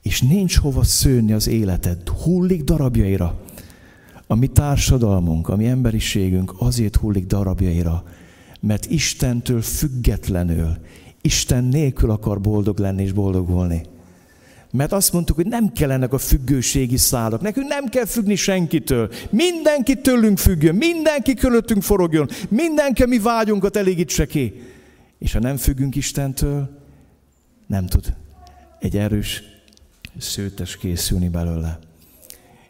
[0.03, 2.09] És nincs hova szőni az életed.
[2.09, 3.41] Hullik darabjaira.
[4.27, 8.05] A mi társadalmunk, a mi emberiségünk azért hullik darabjaira,
[8.61, 10.77] mert Istentől függetlenül,
[11.21, 13.83] Isten nélkül akar boldog lenni és boldogulni.
[14.71, 17.41] Mert azt mondtuk, hogy nem kellenek a függőségi szálak.
[17.41, 19.11] Nekünk nem kell függni senkitől.
[19.31, 24.53] Mindenki tőlünk függjön, mindenki körülöttünk forogjon, mindenki mi vágyunkat elégítse ki.
[25.19, 26.79] És ha nem függünk Istentől,
[27.67, 28.15] nem tud
[28.79, 29.43] egy erős
[30.19, 31.79] szőtes készülni belőle.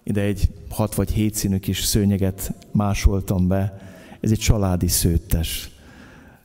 [0.03, 3.81] Ide egy hat vagy hét színű kis szőnyeget másoltam be.
[4.21, 5.71] Ez egy családi szőttes.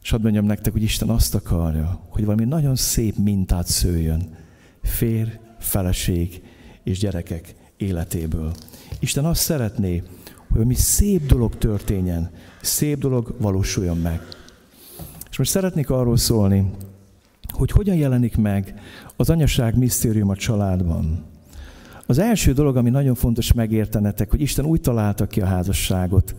[0.02, 4.36] És hadd mondjam nektek, hogy Isten azt akarja, hogy valami nagyon szép mintát szőjön.
[4.84, 5.30] Férj,
[5.60, 6.42] feleség
[6.84, 8.54] és gyerekek életéből.
[9.00, 12.32] Isten azt szeretné, hogy valami szép dolog történjen,
[12.62, 14.22] szép dolog valósuljon meg.
[15.30, 16.72] És most szeretnék arról szólni,
[17.54, 18.82] hogy hogyan jelenik meg
[19.18, 21.26] az anyaság misztérium a családban.
[22.06, 26.36] Az első dolog, ami nagyon fontos megértenetek, hogy Isten úgy találta ki a házasságot,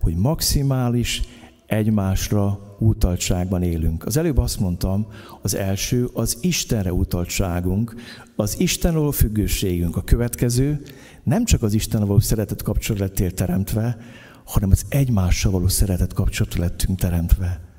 [0.00, 1.22] hogy maximális
[1.66, 4.06] egymásra utaltságban élünk.
[4.06, 5.06] Az előbb azt mondtam,
[5.42, 7.94] az első az Istenre utaltságunk,
[8.36, 9.96] az Istenről függőségünk.
[9.96, 10.82] A következő
[11.22, 13.96] nem csak az Istenre való szeretet kapcsolat lettél teremtve,
[14.44, 17.73] hanem az egymással való szeretet kapcsolat lettünk teremtve.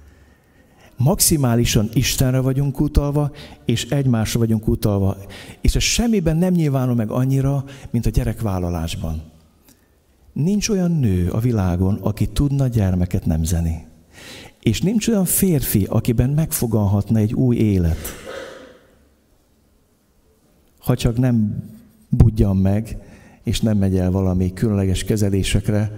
[0.98, 3.32] Maximálisan Istenre vagyunk utalva,
[3.66, 5.18] és egymásra vagyunk utalva.
[5.62, 9.22] És ez semmiben nem nyilvánul meg annyira, mint a gyerekvállalásban.
[10.34, 13.86] Nincs olyan nő a világon, aki tudna gyermeket nemzeni.
[14.62, 17.98] És nincs olyan férfi, akiben megfogalhatna egy új élet.
[20.80, 21.64] Ha csak nem
[22.10, 22.98] budjan meg,
[23.44, 25.92] és nem megy el valami különleges kezelésekre.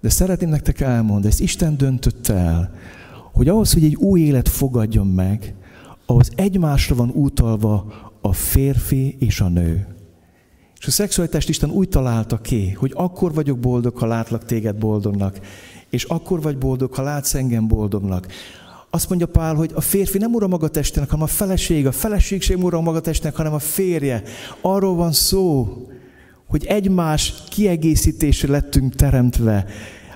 [0.00, 2.74] De szeretném nektek elmondani, ezt Isten döntötte el,
[3.34, 5.54] hogy ahhoz, hogy egy új élet fogadjon meg,
[6.06, 9.86] ahhoz egymásra van utalva a férfi és a nő.
[10.80, 15.40] És a szexualitást Isten úgy találta ki, hogy akkor vagyok boldog, ha látlak téged boldognak,
[15.90, 18.26] és akkor vagy boldog, ha látsz engem boldognak.
[18.90, 22.42] Azt mondja Pál, hogy a férfi nem ura maga testének, hanem a feleség, a feleség
[22.42, 24.22] sem ura maga testének, hanem a férje.
[24.60, 25.76] Arról van szó,
[26.46, 29.66] hogy egymás kiegészítésre lettünk teremtve.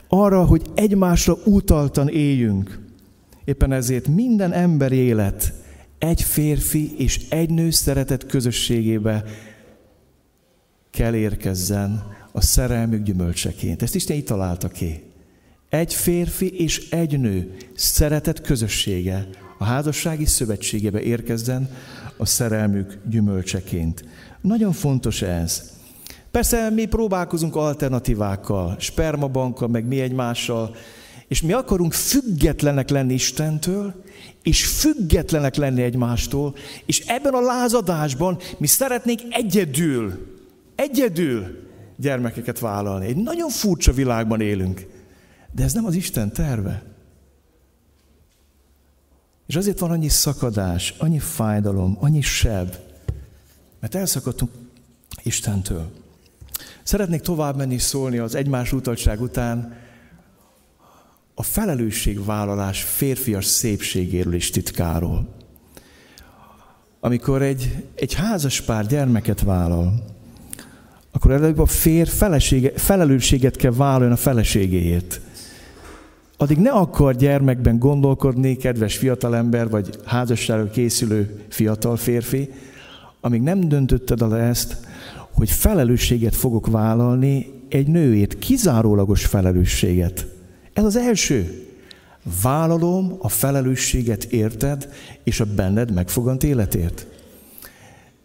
[0.08, 2.87] Arra, hogy egymásra utaltan éljünk.
[3.48, 5.52] Éppen ezért minden ember élet
[5.98, 9.24] egy férfi és egy nő szeretet közösségébe
[10.90, 13.82] kell érkezzen a szerelmük gyümölcseként.
[13.82, 15.02] Ezt Isten így találta ki.
[15.68, 19.28] Egy férfi és egy nő szeretet közössége
[19.58, 21.70] a házassági szövetségebe érkezzen
[22.16, 24.04] a szerelmük gyümölcseként.
[24.40, 25.72] Nagyon fontos ez.
[26.30, 30.76] Persze mi próbálkozunk alternatívákkal, spermabankkal, meg mi egymással,
[31.28, 34.04] és mi akarunk függetlenek lenni Istentől,
[34.42, 36.54] és függetlenek lenni egymástól,
[36.86, 40.36] és ebben a lázadásban mi szeretnénk egyedül,
[40.74, 41.66] egyedül
[41.96, 43.06] gyermekeket vállalni.
[43.06, 44.86] Egy nagyon furcsa világban élünk.
[45.52, 46.82] De ez nem az Isten terve.
[49.46, 52.74] És azért van annyi szakadás, annyi fájdalom, annyi seb,
[53.80, 54.50] mert elszakadtunk
[55.22, 55.90] Istentől.
[56.82, 59.76] Szeretnék tovább menni szólni az egymás utaltság után
[61.38, 65.28] a felelősségvállalás férfias szépségéről és titkáról.
[67.00, 70.04] Amikor egy, egy házas pár gyermeket vállal,
[71.12, 75.20] akkor előbb a férj felesége, felelősséget kell vállalni a feleségéért
[76.40, 82.50] addig ne akar gyermekben gondolkodni, kedves fiatalember, vagy házasságra készülő fiatal férfi,
[83.20, 84.76] amíg nem döntötted el ezt,
[85.30, 90.37] hogy felelősséget fogok vállalni egy nőért kizárólagos felelősséget.
[90.78, 91.66] Ez az első.
[92.42, 94.88] Vállalom a felelősséget érted,
[95.24, 97.06] és a benned megfogant életért.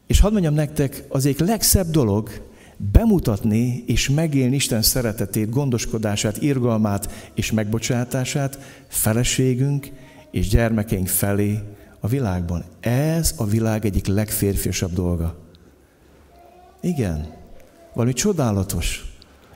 [0.07, 2.29] És hadd mondjam nektek, az egyik legszebb dolog
[2.77, 9.89] bemutatni és megélni Isten szeretetét, gondoskodását, irgalmát és megbocsátását feleségünk
[10.31, 11.59] és gyermekeink felé
[11.99, 12.63] a világban.
[12.79, 15.35] Ez a világ egyik legférfiasabb dolga.
[16.81, 17.33] Igen,
[17.93, 19.12] valami csodálatos.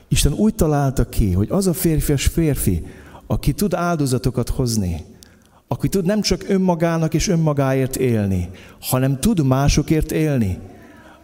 [0.08, 2.86] Isten úgy találta ki, hogy az a férfias férfi,
[3.26, 5.04] aki tud áldozatokat hozni,
[5.68, 8.50] aki tud nem csak önmagának és önmagáért élni,
[8.80, 10.58] hanem tud másokért élni,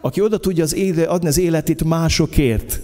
[0.01, 2.81] aki oda tudja az éle, adni az életét másokért,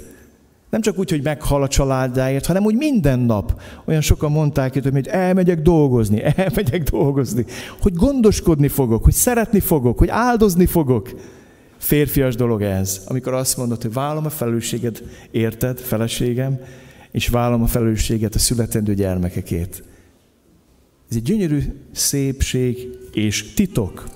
[0.72, 3.62] nem csak úgy, hogy meghal a családáért, hanem úgy minden nap.
[3.86, 7.46] Olyan sokan mondták itt, hogy elmegyek dolgozni, elmegyek dolgozni,
[7.82, 11.10] hogy gondoskodni fogok, hogy szeretni fogok, hogy áldozni fogok.
[11.82, 16.60] Férfias dolog ez, amikor azt mondod, hogy vállom a felelősséget, érted, feleségem,
[17.12, 19.84] és vállom a felelősséget a születendő gyermekekért.
[21.10, 21.62] Ez egy gyönyörű
[21.92, 24.08] szépség és titok.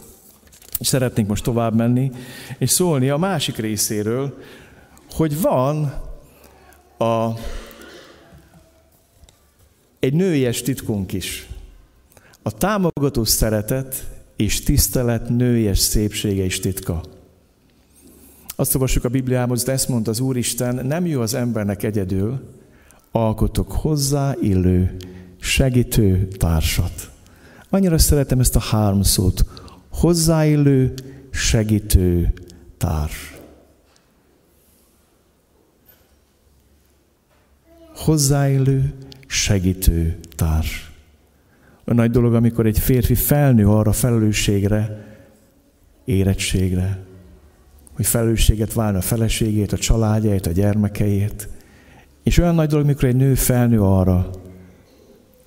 [0.79, 2.11] És szeretnénk most tovább menni,
[2.57, 4.37] és szólni a másik részéről,
[5.11, 5.93] hogy van
[6.97, 7.29] a,
[9.99, 11.47] egy nőies titkunk is.
[12.41, 17.14] A támogató szeretet és tisztelet nőies szépsége és titka.
[18.55, 22.39] Azt olvassuk a Bibliában, hogy ezt mondta az Úristen, nem jó az embernek egyedül,
[23.11, 24.95] alkotok hozzá illő,
[25.39, 27.11] segítő társat.
[27.69, 29.45] Annyira szeretem ezt a három szót.
[29.89, 30.93] Hozzáillő,
[31.31, 32.33] segítő
[32.77, 33.39] társ.
[37.95, 38.93] Hozzáillő,
[39.27, 40.91] segítő társ.
[41.83, 45.05] A nagy dolog, amikor egy férfi felnő arra felelősségre,
[46.05, 47.05] érettségre,
[47.95, 51.47] hogy felelősséget válna a feleségét, a családjáért, a gyermekeért.
[52.23, 54.29] És olyan nagy dolog, mikor egy nő felnő arra,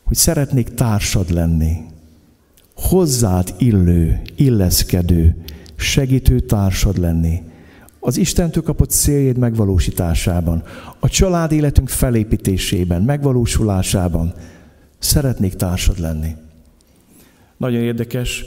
[0.04, 1.76] hogy szeretnék társad lenni,
[2.74, 5.36] hozzád illő, illeszkedő,
[5.76, 7.42] segítő társad lenni,
[8.00, 10.62] az Istentől kapott céljét megvalósításában,
[11.00, 14.32] a család életünk felépítésében, megvalósulásában
[14.98, 16.34] szeretnék társad lenni.
[17.56, 18.44] Nagyon érdekes,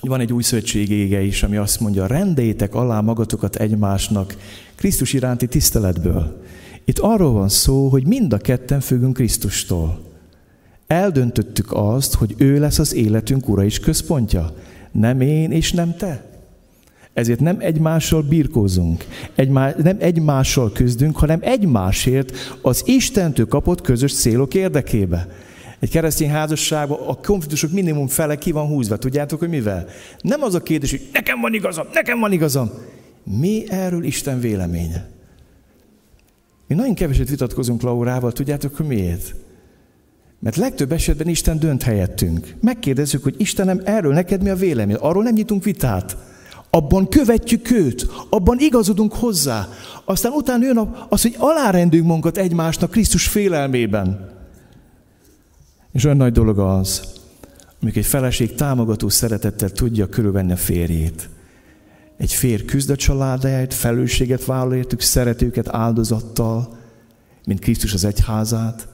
[0.00, 4.36] van egy új szövetségi ége is, ami azt mondja, rendeljétek alá magatokat egymásnak
[4.74, 6.42] Krisztus iránti tiszteletből.
[6.84, 10.00] Itt arról van szó, hogy mind a ketten függünk Krisztustól.
[10.86, 14.54] Eldöntöttük azt, hogy ő lesz az életünk ura és központja.
[14.92, 16.24] Nem én és nem te.
[17.12, 22.32] Ezért nem egymással birkózunk, egymá, nem egymással küzdünk, hanem egymásért
[22.62, 25.28] az Istentől kapott közös célok érdekébe.
[25.80, 28.96] Egy keresztény házasságban a konfliktusok minimum fele ki van húzva.
[28.96, 29.86] Tudjátok, hogy mivel?
[30.20, 32.70] Nem az a kérdés, hogy nekem van igazam, nekem van igazam.
[33.24, 35.08] Mi erről Isten véleménye?
[36.66, 39.34] Mi nagyon keveset vitatkozunk Laurával, tudjátok, hogy miért?
[40.38, 42.54] Mert legtöbb esetben Isten dönt helyettünk.
[42.60, 44.96] Megkérdezzük, hogy Istenem, erről neked mi a vélemény?
[44.96, 46.16] Arról nem nyitunk vitát.
[46.70, 49.68] Abban követjük őt, abban igazodunk hozzá.
[50.04, 54.35] Aztán utána jön az, hogy alárendünk magunkat egymásnak Krisztus félelmében.
[55.96, 57.02] És olyan nagy dolog az,
[57.80, 61.28] amikor egy feleség támogató szeretettel tudja körülvenni a férjét.
[62.16, 66.78] Egy férj küzd a családjáért, felelősséget vállal értük, szeret őket áldozattal,
[67.46, 68.88] mint Krisztus az egyházát,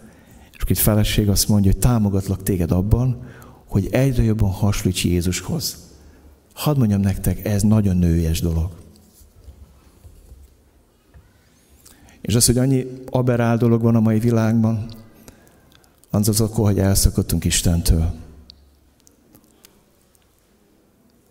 [0.53, 3.23] és egy feleség azt mondja, hogy támogatlak téged abban,
[3.67, 5.77] hogy egyre jobban hasonlíts Jézushoz.
[6.55, 8.71] Hadd mondjam nektek, ez nagyon nőies dolog.
[12.21, 15.01] És az, hogy annyi aberál dolog van a mai világban,
[16.15, 18.13] az akkor, hogy elszakadtunk Istentől.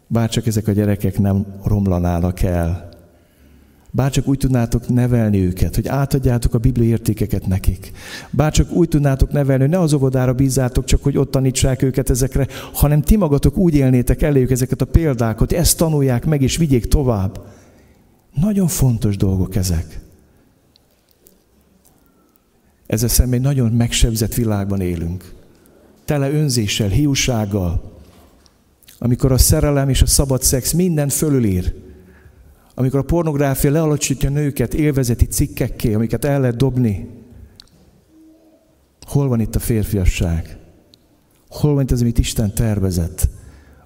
[0.07, 2.91] Bárcsak ezek a gyerekek nem romlanának el,
[3.93, 7.91] Bárcsak úgy tudnátok nevelni őket, hogy átadjátok a Biblia értékeket nekik.
[8.29, 12.47] Bárcsak úgy tudnátok nevelni, hogy ne az óvodára bízzátok, csak hogy ott tanítsák őket ezekre,
[12.73, 16.85] hanem ti magatok úgy élnétek eléjük ezeket a példákat, hogy ezt tanulják meg és vigyék
[16.87, 17.41] tovább.
[18.41, 19.99] Nagyon fontos dolgok ezek.
[22.91, 25.33] Ezzel szemben egy nagyon megsebzett világban élünk.
[26.05, 27.99] Tele önzéssel, hiúsággal,
[28.99, 31.73] amikor a szerelem és a szabad szex minden fölülír
[32.75, 37.09] amikor a pornográfia lealacsítja nőket élvezeti cikkekké, amiket el lehet dobni.
[39.01, 40.57] Hol van itt a férfiasság?
[41.49, 43.29] Hol van itt az, amit Isten tervezett?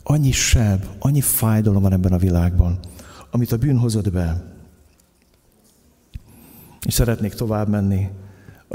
[0.03, 2.79] Annyi seb, annyi fájdalom van ebben a világban,
[3.31, 4.53] amit a bűn hozott be.
[6.85, 8.09] És szeretnék tovább menni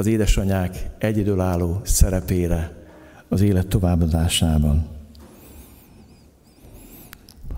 [0.01, 2.73] az édesanyák egyedülálló szerepére
[3.29, 4.87] az élet továbbadásában.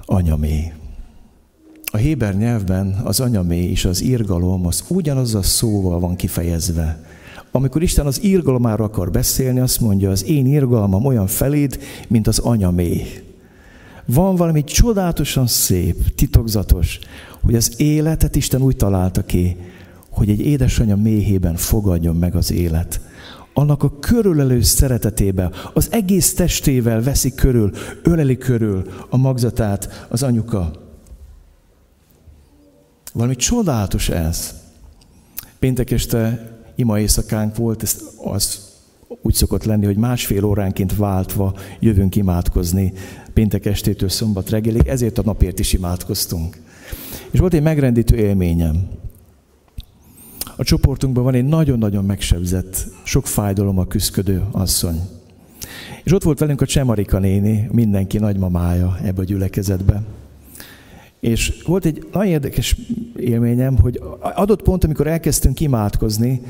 [0.04, 0.72] Anyamé
[1.92, 7.04] a héber nyelvben az anyamé és az írgalom az ugyanaz a szóval van kifejezve.
[7.50, 11.78] Amikor Isten az írgalomáról akar beszélni, azt mondja, az én írgalmam olyan feléd,
[12.08, 13.06] mint az anyamé.
[14.04, 16.98] Van valami csodálatosan szép, titokzatos,
[17.42, 19.56] hogy az életet Isten úgy találta ki,
[20.12, 23.00] hogy egy édesanyja méhében fogadjon meg az élet.
[23.54, 27.70] Annak a körülelő szeretetével, az egész testével veszi körül,
[28.02, 30.70] öleli körül a magzatát az anyuka.
[33.12, 34.54] Valami csodálatos ez.
[35.58, 38.70] Péntek este ima éjszakánk volt, ez az
[39.22, 42.92] úgy szokott lenni, hogy másfél óránként váltva jövünk imádkozni
[43.32, 46.60] péntek estétől szombat reggelig, ezért a napért is imádkoztunk.
[47.30, 48.88] És volt egy megrendítő élményem.
[50.56, 55.00] A csoportunkban van egy nagyon-nagyon megsebzett, sok fájdalommal küzdködő asszony.
[56.02, 60.02] És ott volt velünk a Csemarika néni, mindenki nagymamája ebbe a gyülekezetbe.
[61.20, 62.76] És volt egy nagyon érdekes
[63.16, 66.40] élményem, hogy adott pont, amikor elkezdtünk imádkozni,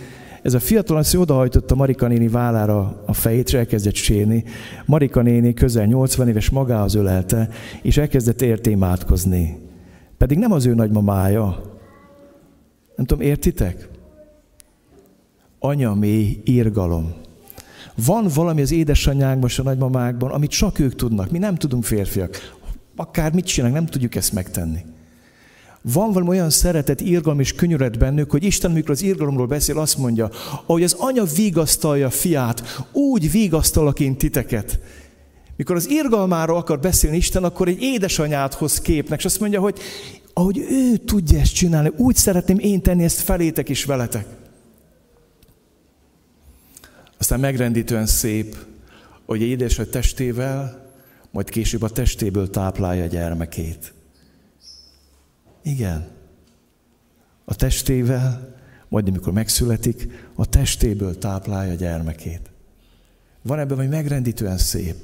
[0.43, 4.45] ez a fiatal asszony odahajtotta Marika néni vállára a fejét, és elkezdett sírni.
[4.87, 7.49] Marika néni közel 80 éves magához ölelte,
[7.83, 9.59] és elkezdett érte imádkozni.
[10.17, 11.63] Pedig nem az ő nagymamája.
[12.97, 13.89] Nem tudom, értitek?
[15.65, 17.15] Anya mély írgalom.
[18.07, 21.31] Van valami az édesanyákban és a nagymamákban, amit csak ők tudnak.
[21.31, 22.55] Mi nem tudunk férfiak.
[22.97, 24.79] Akár mit csinálunk, nem tudjuk ezt megtenni.
[25.83, 29.99] Van valami olyan szeretet, írgalom és könyörет bennük, hogy Isten, mikor az írgalomról beszél, azt
[29.99, 30.31] mondja,
[30.67, 34.79] ahogy az anya vigasztalja fiát, úgy vigasztalak én titeket.
[35.57, 39.79] Mikor az írgalmáról akar beszélni Isten, akkor egy édesanyát hoz képnek, és azt mondja, hogy
[40.33, 44.27] ahogy ő tudja ezt csinálni, úgy szeretném én tenni ezt felétek is veletek.
[47.23, 48.57] Aztán megrendítően szép,
[49.27, 50.91] hogy egy édesanyja testével,
[51.31, 53.93] majd később a testéből táplálja a gyermekét.
[55.63, 56.09] Igen.
[57.45, 58.55] A testével,
[58.89, 62.51] majd amikor megszületik, a testéből táplálja a gyermekét.
[63.43, 64.97] Van ebben vagy megrendítően szép,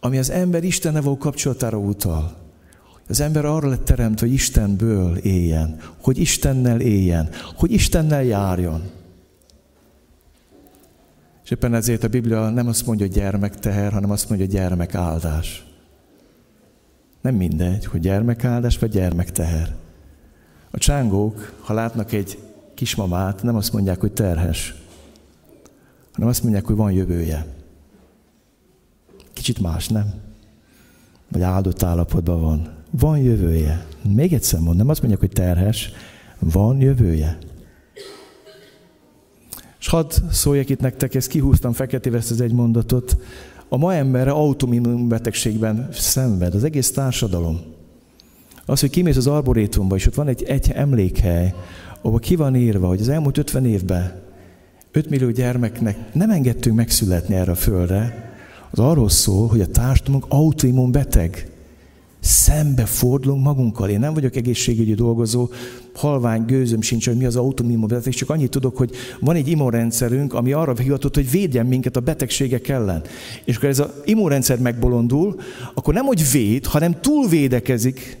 [0.00, 2.36] ami az ember Istenne való kapcsolatára utal.
[3.08, 8.93] Az ember arra lett teremt, hogy Istenből éljen, hogy Istennel éljen, hogy Istennel járjon.
[11.44, 15.66] És éppen ezért a Biblia nem azt mondja, hogy gyermekteher, hanem azt mondja, hogy gyermekáldás.
[17.20, 19.74] Nem mindegy, hogy gyermekáldás vagy gyermekteher.
[20.70, 22.38] A csángók, ha látnak egy
[22.74, 24.74] kismamát, nem azt mondják, hogy terhes,
[26.12, 27.46] hanem azt mondják, hogy van jövője.
[29.32, 30.12] Kicsit más, nem?
[31.28, 32.72] Vagy áldott állapotban van.
[32.90, 33.86] Van jövője.
[34.02, 35.92] Még egyszer mondom, nem azt mondják, hogy terhes,
[36.38, 37.38] van jövője.
[39.84, 43.16] És hadd szóljak itt nektek, ezt kihúztam feketével ezt az egy mondatot.
[43.68, 47.60] A ma emberre autoimmun betegségben szenved az egész társadalom.
[48.66, 51.54] Az, hogy kimész az arborétumba, és ott van egy, egy emlékhely,
[52.02, 54.22] ahol ki van írva, hogy az elmúlt 50 évben
[54.92, 58.32] 5 millió gyermeknek nem engedtünk megszületni erre a földre,
[58.70, 61.53] az arról szól, hogy a társadalmunk autoimmun beteg.
[62.24, 63.88] Szembe fordulunk magunkkal.
[63.88, 65.48] Én nem vagyok egészségügyi dolgozó,
[65.94, 70.34] halvány gőzöm sincs, hogy mi az autoimmun beteg, csak annyit tudok, hogy van egy immunrendszerünk,
[70.34, 73.02] ami arra hivatott, hogy védjen minket a betegségek ellen.
[73.44, 75.40] És akkor ez az immunrendszer megbolondul,
[75.74, 78.16] akkor nem, hogy véd, hanem túlvédekezik,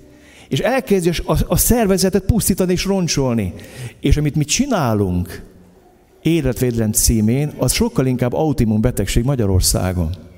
[0.48, 3.52] és elkezdi a, a szervezetet pusztítani és roncsolni.
[4.00, 5.42] És amit mi csinálunk
[6.22, 10.32] életvédelem címén, az sokkal inkább autoimmun betegség Magyarországon.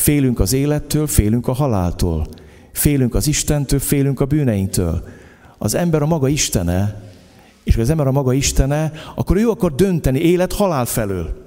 [0.00, 2.26] Félünk az élettől, félünk a haláltól.
[2.72, 5.08] Félünk az Istentől, félünk a bűneinktől.
[5.58, 7.02] Az ember a maga Istene,
[7.62, 11.46] és ha az ember a maga Istene, akkor ő akar dönteni élet-halál felől.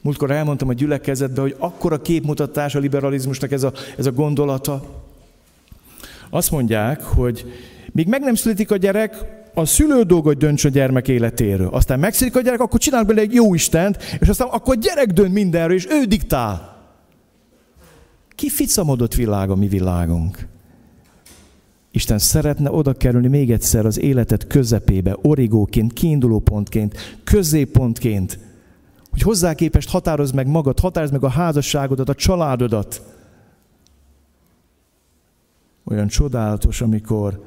[0.00, 5.02] Múltkor elmondtam a gyülekezetbe, hogy akkora képmutatás a liberalizmusnak ez a, ez a gondolata.
[6.30, 7.44] Azt mondják, hogy
[7.92, 9.16] míg meg nem születik a gyerek,
[9.54, 11.68] a szülő dolga, hogy dönts a gyermek életéről.
[11.68, 15.06] Aztán megszületik a gyerek, akkor csinál bele egy jó Istent, és aztán akkor a gyerek
[15.06, 16.78] dönt mindenről, és ő diktál.
[18.40, 20.46] Ki ficamodott világ a mi világunk?
[21.90, 28.38] Isten szeretne oda kerülni még egyszer az életet közepébe, origóként, kiindulópontként, középpontként,
[29.10, 33.02] hogy hozzá képest határozd meg magad, határozd meg a házasságodat, a családodat.
[35.84, 37.44] Olyan csodálatos, amikor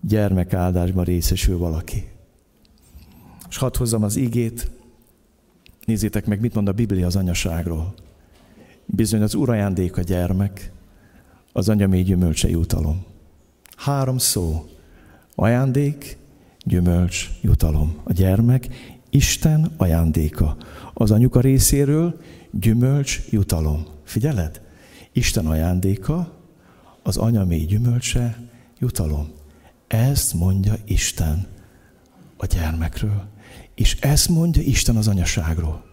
[0.00, 2.08] gyermekáldásban részesül valaki.
[3.48, 4.70] És hadd hozzam az igét,
[5.84, 7.94] nézzétek meg, mit mond a Biblia az anyaságról.
[8.90, 10.72] Bizony az urajándék a gyermek,
[11.52, 13.04] az anya mély gyümölcse jutalom.
[13.76, 14.68] Három szó.
[15.34, 16.18] Ajándék,
[16.64, 17.96] gyümölcs, jutalom.
[18.04, 18.68] A gyermek
[19.10, 20.56] Isten ajándéka.
[20.94, 22.20] Az anyuka részéről
[22.50, 23.86] gyümölcs, jutalom.
[24.04, 24.60] Figyeled?
[25.12, 26.32] Isten ajándéka,
[27.02, 28.38] az anya mély gyümölcse,
[28.78, 29.28] jutalom.
[29.86, 31.46] Ezt mondja Isten
[32.36, 33.28] a gyermekről.
[33.74, 35.87] És ezt mondja Isten az anyaságról.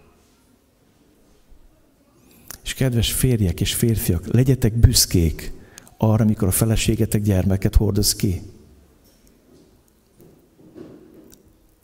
[2.65, 5.53] És kedves férjek és férfiak, legyetek büszkék
[5.97, 8.41] arra, amikor a feleségetek gyermeket hordoz ki.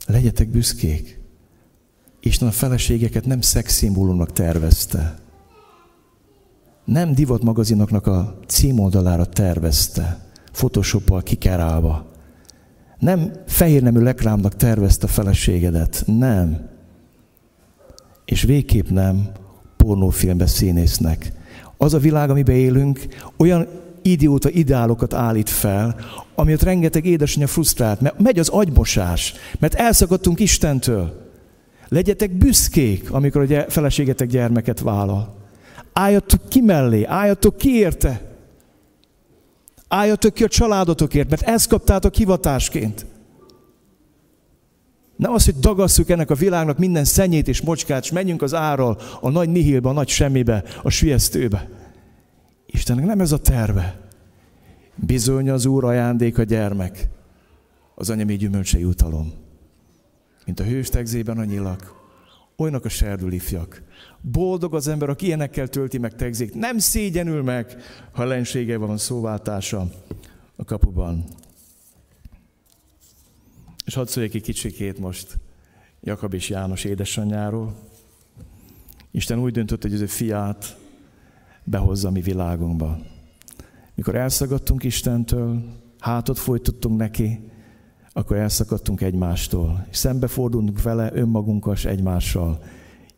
[0.06, 1.20] Legyetek büszkék.
[2.20, 5.18] Isten a feleségeket nem szexszimbólumnak tervezte.
[6.84, 12.10] Nem divatmagazinoknak a címoldalára tervezte, photoshoppal kikerálva.
[12.98, 16.68] Nem fehérnemű lekrámnak tervezte a feleségedet, nem.
[18.24, 19.32] És végképp nem
[19.82, 21.32] pornófilmbe színésznek.
[21.76, 23.06] Az a világ, amiben élünk,
[23.36, 23.66] olyan
[24.02, 25.96] idióta ideálokat állít fel,
[26.34, 31.30] amiatt rengeteg édesanyja frusztrált, mert megy az agymosás, mert elszakadtunk Istentől.
[31.88, 35.34] Legyetek büszkék, amikor a feleségetek gyermeket vállal.
[35.92, 38.20] Álljatok ki mellé, álljatok ki érte.
[39.88, 43.06] Álljatok ki a családotokért, mert ezt kaptátok hivatásként.
[45.22, 48.98] Nem az, hogy dagasszuk ennek a világnak minden szennyét és mocskát, és menjünk az árral
[49.20, 51.68] a nagy nihilbe, a nagy semmibe, a sülyeztőbe.
[52.66, 54.00] Istennek nem ez a terve.
[54.96, 57.08] Bizony az Úr ajándék a gyermek,
[57.94, 59.32] az anyami gyümölcse jutalom.
[60.46, 61.94] Mint a hőstegzében a nyilak,
[62.56, 63.32] olyanok a serdül.
[64.20, 66.54] Boldog az ember, aki ilyenekkel tölti meg tegzék.
[66.54, 67.76] Nem szégyenül meg,
[68.12, 69.90] ha lensége van szóváltása
[70.56, 71.24] a kapuban.
[73.84, 75.38] És hadd szóljak egy kicsikét most
[76.00, 77.76] Jakab és János édesanyjáról.
[79.10, 80.76] Isten úgy döntött, hogy az ő fiát
[81.64, 82.98] behozza a mi világunkba.
[83.94, 85.62] Mikor elszakadtunk Istentől,
[85.98, 87.40] hátot folytottunk neki,
[88.12, 89.86] akkor elszakadtunk egymástól.
[89.90, 92.64] És szembefordulunk vele önmagunkkal és egymással.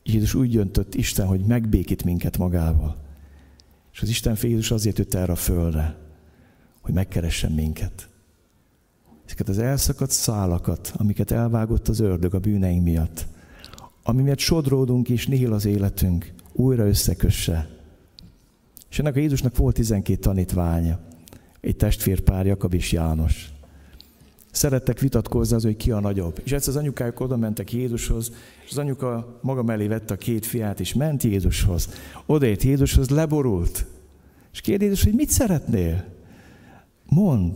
[0.03, 2.97] Jézus úgy döntött Isten, hogy megbékít minket magával.
[3.93, 5.97] És az Isten fia Jézus azért jött erre a földre,
[6.81, 8.09] hogy megkeressen minket.
[9.25, 13.27] Ezeket az elszakadt szálakat, amiket elvágott az ördög a bűneink miatt,
[14.03, 17.69] ami miatt sodródunk és nihil az életünk, újra összekösse.
[18.91, 20.99] És ennek a Jézusnak volt 12 tanítványa.
[21.61, 23.53] Egy testvérpár, Jakab és János.
[24.51, 26.41] Szerettek vitatkozni az, hogy ki a nagyobb.
[26.45, 28.33] És egyszer az anyukájuk oda mentek Jézushoz,
[28.65, 31.89] és az anyuka maga mellé vette a két fiát, és ment Jézushoz.
[32.27, 33.87] Odaért Jézushoz, leborult.
[34.53, 36.05] És kérdezi Jézus, hogy mit szeretnél?
[37.05, 37.55] Mondd,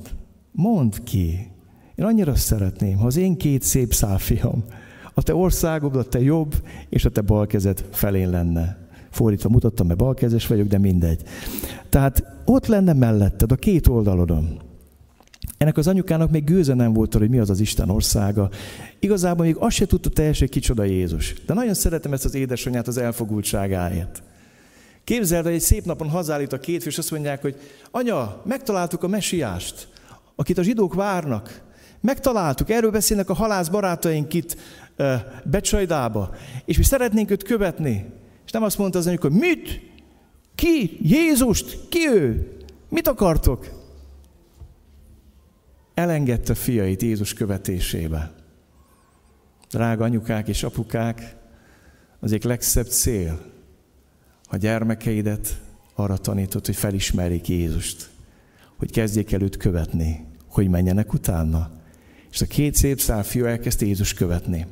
[0.53, 1.51] mondd ki.
[1.99, 4.65] Én annyira szeretném, ha az én két szép szálfiam
[5.15, 6.55] a te országod, a te jobb,
[6.89, 8.79] és a te bal kezed felén lenne.
[9.11, 11.23] Fordítva mutattam, mert balkezes vagyok, de mindegy.
[11.89, 14.61] Tehát ott lenne melletted, a két oldalodon.
[15.57, 18.51] Ennek az anyukának még gőze nem volt hogy mi az az Isten országa.
[18.99, 21.35] Igazából még azt se tudta teljesen, hogy kicsoda Jézus.
[21.47, 24.23] De nagyon szeretem ezt az édesanyját az elfogultságáért.
[25.05, 27.57] Képzeld, hogy egy szép napon hazállít a két és azt mondják, hogy
[27.91, 29.89] anya, megtaláltuk a mesiást,
[30.35, 31.66] akit a zsidók várnak.
[32.01, 34.57] Megtaláltuk, erről beszélnek a halász barátaink itt
[35.45, 36.35] Becsajdába,
[36.65, 38.12] és mi szeretnénk őt követni.
[38.45, 39.81] És nem azt mondta az anyuka, hogy mit?
[40.55, 40.99] Ki?
[41.03, 41.89] Jézust?
[41.89, 42.53] Ki ő?
[42.89, 43.69] Mit akartok?
[45.95, 48.33] Elengedte fiait Jézus követésébe.
[49.70, 51.37] Drága anyukák és apukák,
[52.20, 53.41] az egyik legszebb cél,
[54.47, 55.61] ha gyermekeidet
[55.95, 58.11] arra tanított, hogy felismerjék Jézust,
[58.77, 61.70] hogy kezdjék el őt követni, hogy menjenek utána.
[62.33, 64.67] És a két szép szál fiú elkezdte Jézus követni.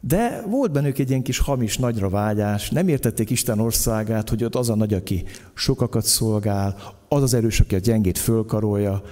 [0.00, 4.54] De volt bennük egy ilyen kis hamis nagyra vágyás, nem értették Isten országát, hogy ott
[4.54, 5.24] az a nagy, aki
[5.54, 6.76] sokakat szolgál,
[7.08, 9.02] az az erős, aki a gyengét fölkarolja,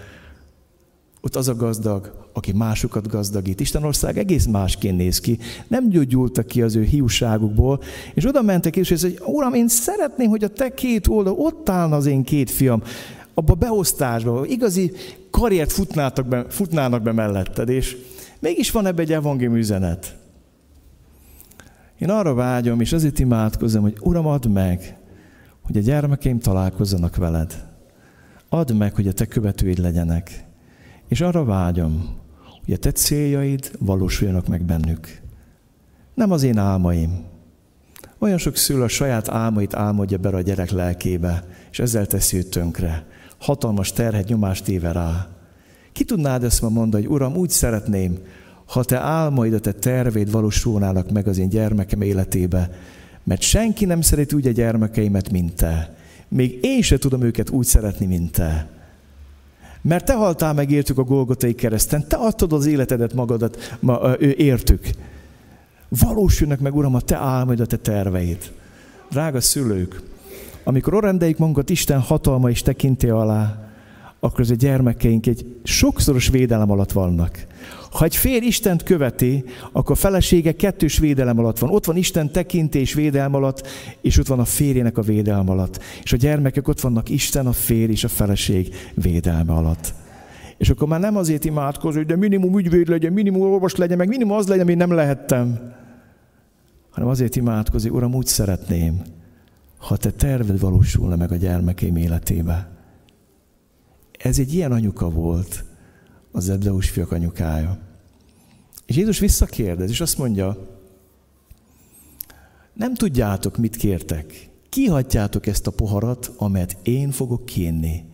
[1.21, 3.61] ott az a gazdag, aki másokat gazdagít.
[3.61, 5.39] Isten ország egész másként néz ki.
[5.69, 7.83] Nem gyógyultak ki az ő hiúságukból,
[8.15, 11.97] és oda mentek és hogy Uram, én szeretném, hogy a te két oldal ott állna
[11.97, 12.83] az én két fiam,
[13.39, 14.93] abba a beosztásba, igazi
[15.31, 17.97] karriert futnának be, futnának be melletted, és
[18.39, 20.17] mégis van ebbe egy evangélium üzenet.
[21.99, 24.97] Én arra vágyom, és azért imádkozom, hogy Uram, add meg,
[25.63, 27.65] hogy a gyermekeim találkozzanak veled.
[28.49, 30.45] Add meg, hogy a te követőid legyenek.
[31.09, 32.17] És arra vágyom,
[32.65, 35.21] hogy a te céljaid valósuljanak meg bennük.
[36.15, 37.25] Nem az én álmaim.
[38.19, 42.51] Olyan sok szül a saját álmait álmodja be a gyerek lelkébe, és ezzel teszi őt
[42.51, 43.07] tönkre.
[43.39, 45.29] Hatalmas terhet, nyomást éve rá.
[45.93, 48.19] Ki tudnád ezt ma mondani, hogy Uram, úgy szeretném,
[48.67, 52.71] ha te álmaid, a te tervéd valósulnának meg az én gyermekem életébe,
[53.25, 55.95] mert senki nem szereti úgy a gyermekeimet, mint te.
[56.29, 58.69] Még én se tudom őket úgy szeretni, mint te.
[59.83, 64.35] Mert te haltál meg értük a Golgotai kereszten, te adtad az életedet magadat, ma, ő
[64.39, 64.91] értük.
[65.89, 68.53] Valósulnak meg, Uram, a te álmaid, a te terveid.
[69.11, 70.03] Drága szülők,
[70.69, 73.71] amikor orendeljük magunkat Isten hatalma és tekinté alá,
[74.21, 77.47] akkor az a gyermekeink egy sokszoros védelem alatt vannak.
[77.91, 81.71] Ha egy férj Istent követi, akkor a felesége kettős védelem alatt van.
[81.71, 83.67] Ott van Isten tekintés védelem alatt,
[84.01, 85.83] és ott van a férjének a védelem alatt.
[86.03, 89.95] És a gyermekek ott vannak Isten, a férj és a feleség védelme alatt.
[90.57, 94.09] És akkor már nem azért imádkozni, hogy de minimum ügyvéd legyen, minimum orvos legyen, meg
[94.09, 95.73] minimum az legyen, amit nem lehettem,
[96.91, 99.03] hanem azért imádkozik, Uram, úgy szeretném,
[99.87, 102.71] ha te terved valósulna meg a gyermekeim életébe.
[104.19, 105.65] Ez egy ilyen anyuka volt,
[106.33, 107.79] az Zebdeus fiak anyukája.
[108.87, 110.79] És Jézus visszakérdez, és azt mondja,
[112.73, 114.49] nem tudjátok, mit kértek.
[114.69, 118.05] Kihagyjátok ezt a poharat, amelyet én fogok kínni.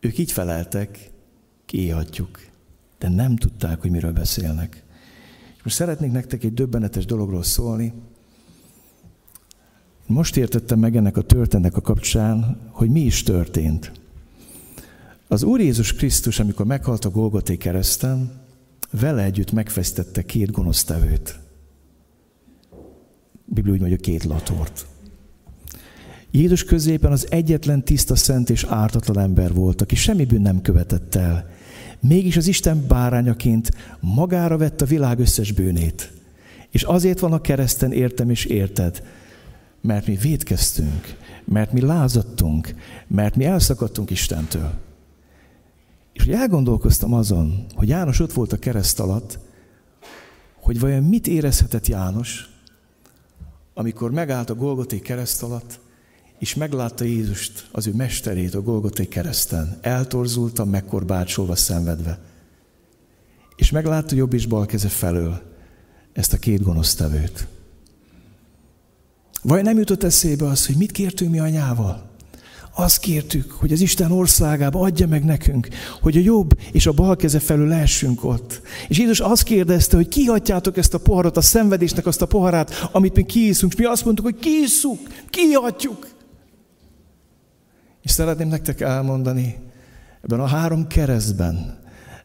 [0.00, 1.10] Ők így feleltek,
[1.66, 2.40] kihatjuk.
[2.98, 4.84] De nem tudták, hogy miről beszélnek.
[5.56, 7.92] És most szeretnék nektek egy döbbenetes dologról szólni.
[10.06, 13.92] Most értettem meg ennek a történetnek a kapcsán, hogy mi is történt.
[15.28, 18.30] Az Úr Jézus Krisztus, amikor meghalt a Golgoté kereszten,
[18.90, 21.38] vele együtt megfesztette két gonosztevőt.
[23.44, 24.86] Biblia úgy mondja, két latort.
[26.30, 31.14] Jézus középen az egyetlen tiszta, szent és ártatlan ember volt, aki semmi bűn nem követett
[31.14, 31.50] el.
[32.00, 33.70] Mégis az Isten bárányaként
[34.00, 36.12] magára vett a világ összes bűnét.
[36.70, 39.02] És azért van a kereszten értem és érted,
[39.86, 42.74] mert mi védkeztünk, mert mi lázadtunk,
[43.06, 44.72] mert mi elszakadtunk Istentől.
[46.12, 49.38] És hogy elgondolkoztam azon, hogy János ott volt a kereszt alatt,
[50.60, 52.50] hogy vajon mit érezhetett János,
[53.74, 55.80] amikor megállt a Golgoté kereszt alatt,
[56.38, 62.18] és meglátta Jézust, az ő mesterét a Golgoté kereszten, eltorzultan, megkorbácsolva, szenvedve.
[63.56, 65.42] És meglátta jobb és bal keze felől
[66.12, 67.46] ezt a két gonosztevőt.
[69.46, 72.02] Vajon nem jutott eszébe az, hogy mit kértünk mi anyával?
[72.74, 75.68] Azt kértük, hogy az Isten országába adja meg nekünk,
[76.00, 78.60] hogy a jobb és a bal keze felül lehessünk ott.
[78.88, 83.14] És Jézus azt kérdezte, hogy kihatjátok ezt a poharat, a szenvedésnek azt a poharát, amit
[83.14, 83.72] mi kiiszunk.
[83.72, 84.98] És mi azt mondtuk, hogy kiisszuk,
[85.30, 86.08] kihatjuk.
[88.02, 89.56] És szeretném nektek elmondani,
[90.22, 91.78] ebben a három keresztben,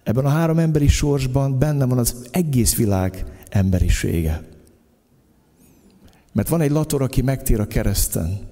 [0.04, 4.51] ebben a három emberi sorsban benne van az egész világ emberisége.
[6.34, 8.50] Mert van egy lator, aki megtér a kereszten,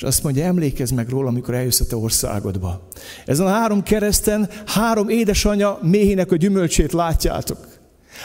[0.00, 2.88] és azt mondja, emlékezz meg róla, amikor eljössz a te országodba.
[3.26, 7.68] Ezen a három kereszten három édesanyja méhének a gyümölcsét látjátok.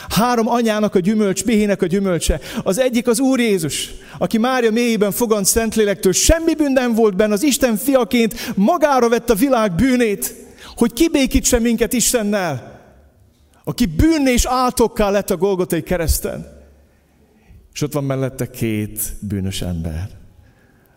[0.08, 2.40] Három anyának a gyümölcs, méhének a gyümölcse.
[2.62, 6.12] Az egyik az Úr Jézus, aki Mária méhében fogant Szentlélektől.
[6.12, 10.34] Semmi bűn nem volt benne, az Isten fiaként magára vett a világ bűnét,
[10.76, 12.80] hogy kibékítse minket Istennel.
[13.64, 16.55] Aki bűnné és áltokká lett a Golgotai kereszten.
[17.76, 20.08] És ott van mellette két bűnös ember.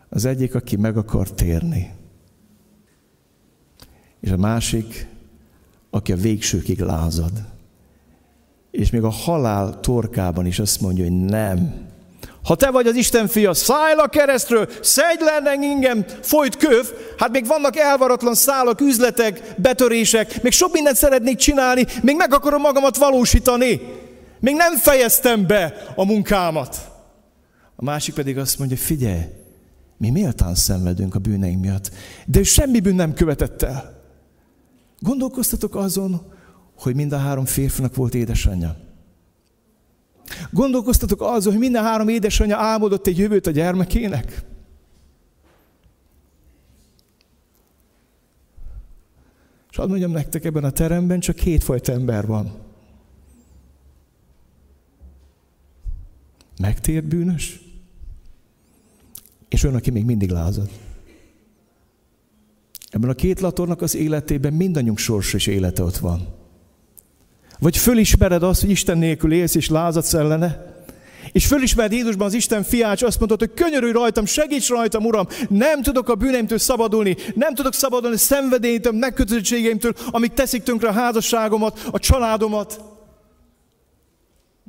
[0.10, 1.94] Az egyik, aki meg akar térni.
[4.20, 5.08] És a másik,
[5.90, 7.32] aki a végsőkig lázad.
[8.72, 11.88] És még a halál torkában is azt mondja, hogy nem.
[12.44, 16.86] Ha te vagy az Isten fia, szállj a keresztről, szedj le engem, folyt köv,
[17.18, 22.62] hát még vannak elvaratlan szálak, üzletek, betörések, még sok mindent szeretnék csinálni, még meg akarom
[22.62, 23.99] magamat valósítani.
[24.40, 26.92] Még nem fejeztem be a munkámat.
[27.76, 29.22] A másik pedig azt mondja, figyelj,
[29.98, 31.92] mi méltán szenvedünk a bűneink miatt,
[32.26, 34.02] de ő semmi bűn nem követett el.
[35.00, 36.22] Gondolkoztatok azon,
[36.76, 38.78] hogy mind a három férfinak volt édesanyja.
[40.52, 44.44] Gondolkoztatok azon, hogy minden három édesanyja álmodott egy jövőt a gyermekének?
[49.72, 52.69] És hadd mondjam nektek, ebben a teremben csak kétfajta ember van.
[56.60, 57.60] Megtért bűnös,
[59.50, 60.70] és olyan, aki még mindig lázad.
[62.90, 66.28] Ebben a két latornak az életében mindannyiunk sorsa és élete ott van.
[67.60, 70.70] Vagy fölismered azt, hogy Isten nélkül élsz és lázadsz ellene,
[71.32, 75.82] és fölismered Jézusban az Isten fiát, azt mondod, hogy könyörülj rajtam, segíts rajtam, Uram, nem
[75.82, 81.90] tudok a bűneimtől szabadulni, nem tudok szabadulni a szenvedélytől, megkötöttségeimtől, amik teszik tönkre a házasságomat,
[81.92, 82.98] a családomat.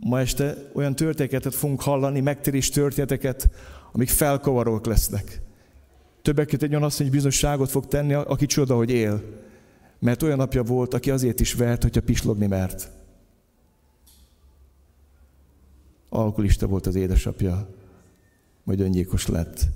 [0.00, 3.48] Ma este olyan történeteket fogunk hallani, megtérés történeteket,
[3.92, 5.40] amik felkavarók lesznek.
[6.22, 9.22] Többek között egy olyan asszony, bizonyságot fog tenni, aki csoda, hogy él.
[9.98, 12.90] Mert olyan napja volt, aki azért is vert, hogyha pislogni mert.
[16.08, 17.68] Alkoholista volt az édesapja,
[18.64, 19.66] majd öngyilkos lett.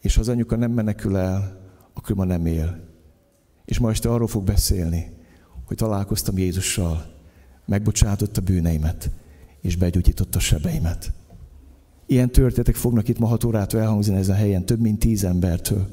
[0.00, 1.60] És ha az anyuka nem menekül el,
[1.92, 2.80] akkor ma nem él.
[3.64, 5.16] És ma este arról fog beszélni,
[5.64, 7.11] hogy találkoztam Jézussal,
[7.72, 9.10] megbocsátott a bűneimet,
[9.60, 11.12] és begyógyította a sebeimet.
[12.06, 15.88] Ilyen történetek fognak itt ma hat órától elhangzni ezen a helyen, több mint tíz embertől.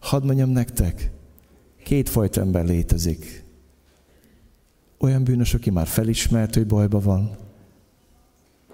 [0.00, 1.10] Hadd mondjam nektek,
[1.84, 3.44] kétfajta ember létezik.
[4.98, 7.36] Olyan bűnös, aki már felismert, hogy bajba van,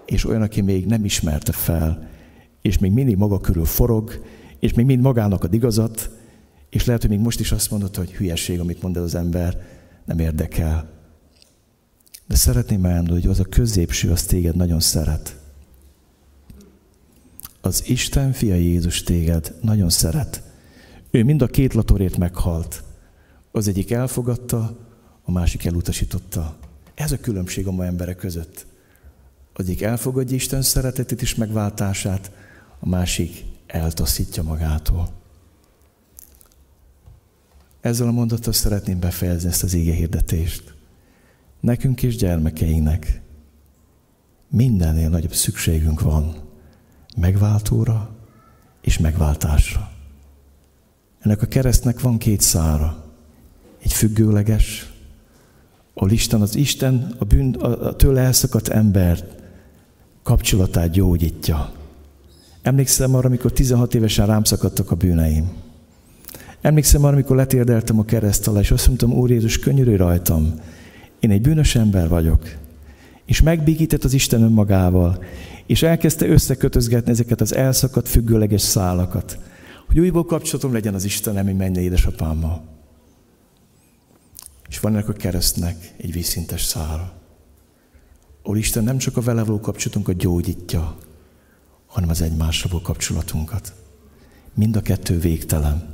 [0.05, 2.09] és olyan, aki még nem ismerte fel,
[2.61, 4.23] és még mindig maga körül forog,
[4.59, 6.09] és még mind magának ad igazat,
[6.69, 9.61] és lehet, hogy még most is azt mondod, hogy hülyeség, amit mond az ember,
[10.05, 10.92] nem érdekel.
[12.27, 15.37] De szeretném elmondani, hogy az a középső, az téged nagyon szeret.
[17.61, 20.43] Az Isten fia Jézus téged nagyon szeret.
[21.11, 22.83] Ő mind a két latorért meghalt.
[23.51, 24.77] Az egyik elfogadta,
[25.23, 26.57] a másik elutasította.
[26.93, 28.65] Ez a különbség a ma emberek között.
[29.53, 32.31] Az egyik elfogadja Isten szeretetét és megváltását,
[32.79, 35.11] a másik eltaszítja magától.
[37.81, 40.72] Ezzel a mondattal szeretném befejezni ezt az ége hirdetést.
[41.63, 43.21] Nekünk és gyermekeinknek
[44.49, 46.35] mindennél nagyobb szükségünk van
[47.17, 48.09] megváltóra
[48.81, 49.91] és megváltásra.
[51.19, 53.03] Ennek a keresztnek van két szára.
[53.83, 54.93] Egy függőleges,
[55.93, 59.27] ahol Isten az Isten a, bűn, a tőle elszakadt ember
[60.23, 61.71] kapcsolatát gyógyítja.
[62.61, 65.51] Emlékszem arra, amikor 16 évesen rám szakadtak a bűneim.
[66.61, 70.59] Emlékszem arra, amikor letérdeltem a kereszt alá, és azt mondtam, Úr Jézus, könyörülj rajtam.
[71.23, 72.55] Én egy bűnös ember vagyok.
[73.25, 75.23] És megbékített az Isten önmagával,
[75.65, 79.37] és elkezdte összekötözgetni ezeket az elszakadt, függőleges szálakat,
[79.87, 82.63] hogy újból kapcsolatom legyen az Istenem, mint mennyei édesapámmal.
[84.69, 87.13] És van ennek a keresztnek egy vízszintes szára,
[88.41, 90.97] ahol Isten nem csak a vele való kapcsolatunkat gyógyítja,
[91.85, 93.73] hanem az egymásra való kapcsolatunkat.
[94.53, 95.91] Mind a kettő végtelen.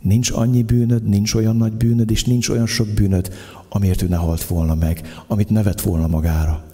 [0.00, 3.32] Nincs annyi bűnöd, nincs olyan nagy bűnöd, és nincs olyan sok bűnöd,
[3.74, 6.64] amiért ő ne halt volna meg, amit nevet volna magára.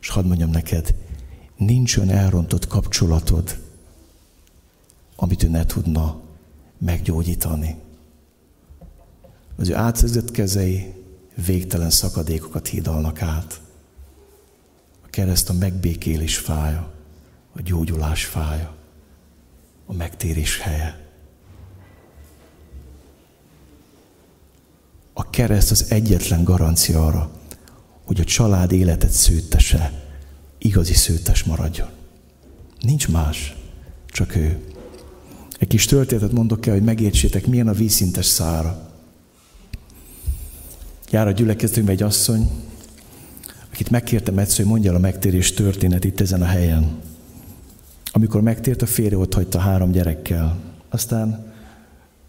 [0.00, 0.94] És hadd mondjam neked,
[1.56, 3.58] nincs olyan elrontott kapcsolatod,
[5.16, 6.20] amit ő ne tudna
[6.78, 7.76] meggyógyítani.
[9.56, 10.94] Az ő átszerzett kezei
[11.46, 13.60] végtelen szakadékokat hídalnak át.
[15.04, 16.92] A kereszt a megbékélés fája,
[17.52, 18.74] a gyógyulás fája,
[19.86, 21.05] a megtérés helye.
[25.18, 27.30] A kereszt az egyetlen garancia arra,
[28.04, 29.92] hogy a család életet szőttese,
[30.58, 31.88] igazi szőttes maradjon.
[32.80, 33.56] Nincs más,
[34.06, 34.58] csak ő.
[35.58, 38.90] Egy kis történetet mondok el, hogy megértsétek, milyen a vízszintes szára.
[41.10, 42.50] Jár a gyülekezetünkbe egy asszony,
[43.72, 46.98] akit megkértem egyszer, hogy mondja el a megtérés történet itt ezen a helyen.
[48.12, 50.58] Amikor megtért, a férje ott hagyta három gyerekkel.
[50.88, 51.54] Aztán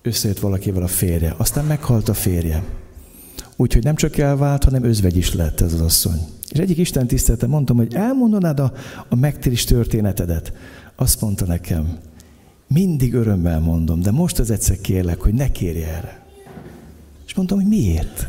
[0.07, 1.33] összejött valakivel a férje.
[1.37, 2.63] Aztán meghalt a férje.
[3.55, 6.19] Úgyhogy nem csak elvált, hanem özvegy is lett ez az asszony.
[6.49, 8.73] És egyik Isten tisztelete mondtam, hogy elmondanád a,
[9.09, 10.53] a megtérés történetedet.
[10.95, 11.97] Azt mondta nekem,
[12.67, 16.25] mindig örömmel mondom, de most az egyszer kérlek, hogy ne kérj erre.
[17.25, 18.27] És mondtam, hogy miért?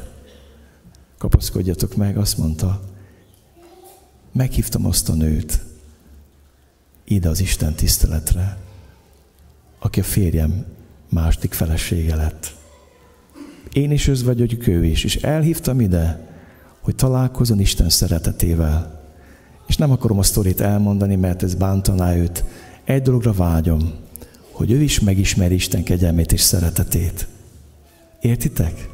[1.18, 2.80] Kapaszkodjatok meg, azt mondta,
[4.32, 5.62] meghívtam azt a nőt
[7.04, 8.58] ide az Isten tiszteletre,
[9.78, 10.64] aki a férjem
[11.08, 12.56] második felesége lett.
[13.72, 16.28] Én is ősz vagyok, ő is, és elhívtam ide,
[16.80, 19.02] hogy találkozon Isten szeretetével.
[19.66, 22.44] És nem akarom a sztorit elmondani, mert ez bántaná őt.
[22.84, 23.92] Egy dologra vágyom,
[24.50, 27.26] hogy ő is megismeri Isten kegyelmét és szeretetét.
[28.20, 28.88] Értitek?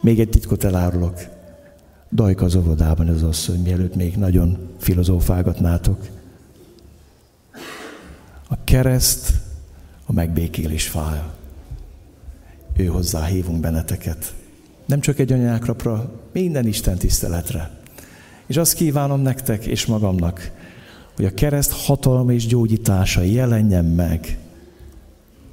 [0.00, 1.20] Még egy titkot elárulok.
[2.12, 6.06] Dajka az óvodában az, hogy mielőtt még nagyon filozófálgatnátok.
[8.48, 9.32] A kereszt
[10.06, 11.34] a megbékélés fája.
[12.76, 14.34] Ő hozzá hívunk benneteket.
[14.86, 17.70] Nem csak egy anyákrapra, minden Isten tiszteletre.
[18.46, 20.50] És azt kívánom nektek és magamnak,
[21.16, 24.38] hogy a kereszt hatalma és gyógyítása jelenjen meg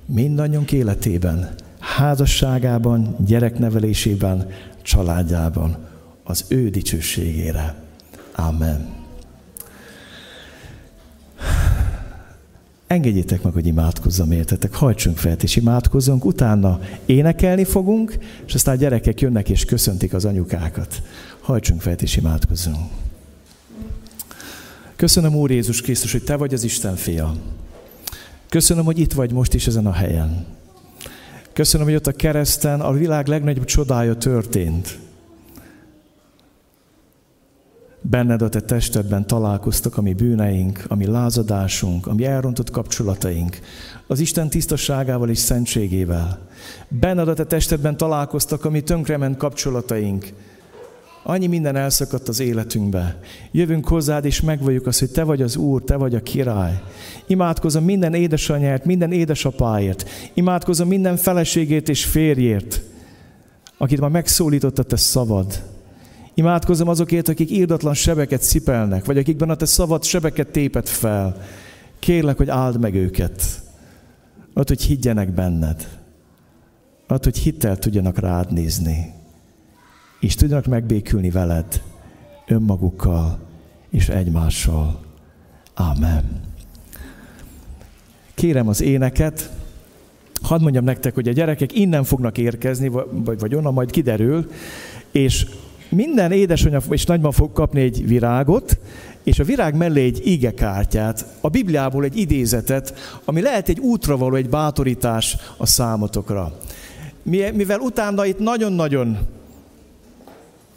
[0.05, 4.49] mindannyiunk életében, házasságában, gyereknevelésében,
[4.81, 5.77] családjában,
[6.23, 7.75] az ő dicsőségére.
[8.35, 9.02] Amen.
[12.87, 18.77] Engedjétek meg, hogy imádkozzam értetek, hajtsunk fel és imádkozzunk, utána énekelni fogunk, és aztán a
[18.77, 21.01] gyerekek jönnek és köszöntik az anyukákat.
[21.39, 22.89] Hajtsunk fel és imádkozzunk.
[24.95, 27.35] Köszönöm, Úr Jézus Krisztus, hogy Te vagy az Isten fia.
[28.49, 30.45] Köszönöm, hogy itt vagy most is ezen a helyen.
[31.53, 34.99] Köszönöm, hogy ott a kereszten a világ legnagyobb csodája történt.
[38.05, 43.59] Benned a te testedben találkoztak a mi bűneink, a mi lázadásunk, a mi elrontott kapcsolataink,
[44.07, 46.39] az Isten tisztaságával és szentségével.
[46.87, 50.25] Benned a te testedben találkoztak a mi tönkrement kapcsolataink,
[51.25, 53.19] Annyi minden elszakadt az életünkbe.
[53.51, 56.81] Jövünk hozzád, és megvalljuk azt, hogy Te vagy az Úr, Te vagy a király.
[57.27, 60.09] Imádkozom minden édesanyáért, minden édesapáért.
[60.33, 62.81] Imádkozom minden feleségét és férjért,
[63.77, 65.72] akit már megszólított a Te szavad.
[66.33, 71.37] Imádkozom azokért, akik írdatlan sebeket cipelnek, vagy akikben a Te szavad sebeket tépet fel.
[71.99, 73.61] Kérlek, hogy áld meg őket.
[74.53, 75.99] Add, hogy higgyenek benned.
[77.07, 79.13] Add, hogy hittel tudjanak rád nézni.
[80.19, 81.81] És tudjanak megbékülni veled,
[82.47, 83.39] önmagukkal
[83.89, 85.01] és egymással.
[85.73, 86.41] Amen.
[88.33, 89.51] Kérem az éneket,
[90.41, 94.51] hadd mondjam nektek, hogy a gyerekek innen fognak érkezni, vagy, vagy onnan majd kiderül,
[95.11, 95.47] és
[95.93, 98.77] minden édesanyja és nagyma fog kapni egy virágot,
[99.23, 102.93] és a virág mellé egy igekártyát, a Bibliából egy idézetet,
[103.25, 106.59] ami lehet egy útra való, egy bátorítás a számotokra.
[107.53, 109.17] Mivel utána itt nagyon-nagyon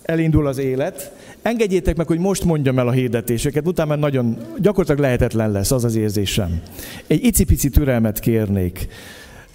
[0.02, 1.12] elindul az élet,
[1.42, 5.84] engedjétek meg, hogy most mondjam el a hirdetéseket, utána már nagyon gyakorlatilag lehetetlen lesz, az
[5.84, 6.60] az érzésem.
[7.06, 8.88] Egy icipici türelmet kérnék.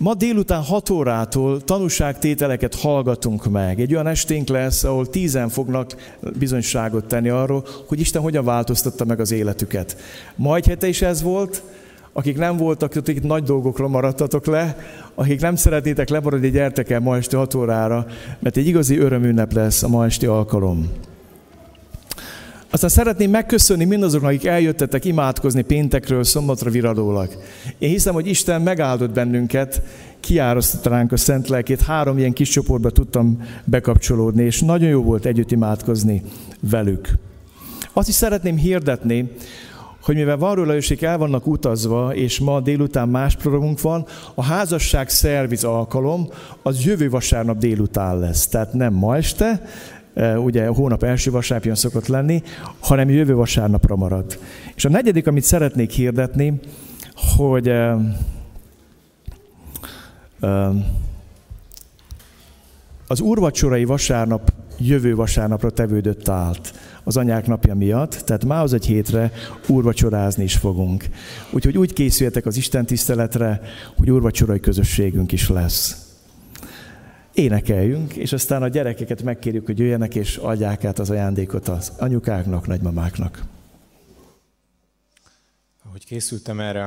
[0.01, 3.79] Ma délután 6 órától tanúságtételeket hallgatunk meg.
[3.79, 9.19] Egy olyan esténk lesz, ahol tízen fognak bizonyságot tenni arról, hogy Isten hogyan változtatta meg
[9.19, 9.97] az életüket.
[10.35, 11.63] Ma egy hete is ez volt,
[12.13, 14.77] akik nem voltak, akik nagy dolgokról maradtatok le,
[15.15, 18.05] akik nem szeretnétek lemaradni, gyertek el ma este 6 órára,
[18.39, 20.89] mert egy igazi örömünnep lesz a ma esti alkalom.
[22.73, 27.29] Aztán szeretném megköszönni mindazoknak, akik eljöttetek imádkozni péntekről, szombatra viradólag.
[27.77, 29.81] Én hiszem, hogy Isten megáldott bennünket,
[30.19, 35.25] kiárasztotta ránk a szent lelkét, három ilyen kis csoportba tudtam bekapcsolódni, és nagyon jó volt
[35.25, 36.23] együtt imádkozni
[36.59, 37.09] velük.
[37.93, 39.31] Azt is szeretném hirdetni,
[40.01, 44.43] hogy mivel van róla őség el vannak utazva, és ma délután más programunk van, a
[44.43, 46.27] házasság szerviz alkalom
[46.61, 48.47] az jövő vasárnap délután lesz.
[48.47, 49.61] Tehát nem ma este,
[50.37, 52.41] ugye a hónap első vasárnapján szokott lenni,
[52.79, 54.39] hanem jövő vasárnapra marad.
[54.75, 56.59] És a negyedik, amit szeretnék hirdetni,
[57.35, 57.73] hogy
[63.07, 66.73] az úrvacsorai vasárnap jövő vasárnapra tevődött állt
[67.03, 69.31] az anyák napja miatt, tehát már az egy hétre
[69.67, 71.05] úrvacsorázni is fogunk.
[71.51, 73.61] Úgyhogy úgy készüljetek az Isten tiszteletre,
[73.97, 76.10] hogy úrvacsorai közösségünk is lesz
[77.33, 82.67] énekeljünk, és aztán a gyerekeket megkérjük, hogy jöjjenek és adják át az ajándékot az anyukáknak,
[82.67, 83.43] nagymamáknak.
[85.87, 86.85] Ahogy készültem erre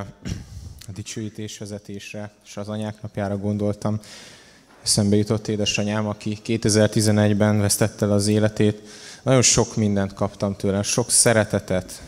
[0.89, 4.01] a dicsőítésvezetésre, és az anyák napjára gondoltam,
[4.83, 8.81] eszembe jutott édesanyám, aki 2011-ben vesztette el az életét.
[9.23, 12.03] Nagyon sok mindent kaptam tőle, sok szeretetet,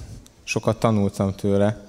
[0.44, 1.88] sokat tanultam tőle.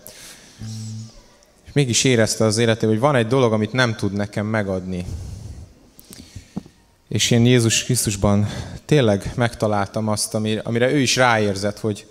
[1.66, 5.06] És mégis érezte az életében, hogy van egy dolog, amit nem tud nekem megadni.
[7.08, 8.48] És én Jézus Krisztusban
[8.86, 12.08] tényleg megtaláltam azt, amire ő is ráérzett, hogy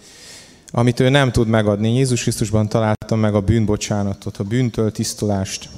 [0.70, 1.94] amit ő nem tud megadni.
[1.94, 5.68] Jézus Krisztusban találtam meg a bűnbocsánatot, a bűntől tisztulást.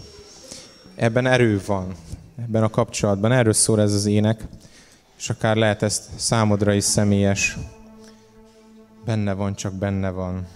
[0.97, 1.95] Ebben erő van,
[2.43, 3.32] ebben a kapcsolatban.
[3.32, 4.45] Erről szól ez az ének,
[5.19, 7.57] és akár lehet ezt számodra is személyes.
[9.05, 10.47] Benne van, csak benne van.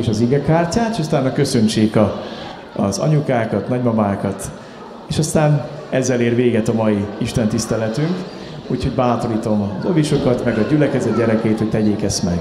[0.00, 2.22] És az igekártyát, és aztán köszöntsék a,
[2.76, 4.50] az anyukákat, nagymamákat,
[5.08, 8.16] és aztán ezzel ér véget a mai Isten tiszteletünk,
[8.66, 12.40] úgyhogy bátorítom az ovisokat, meg a gyülekezet gyerekét, hogy tegyék ezt meg.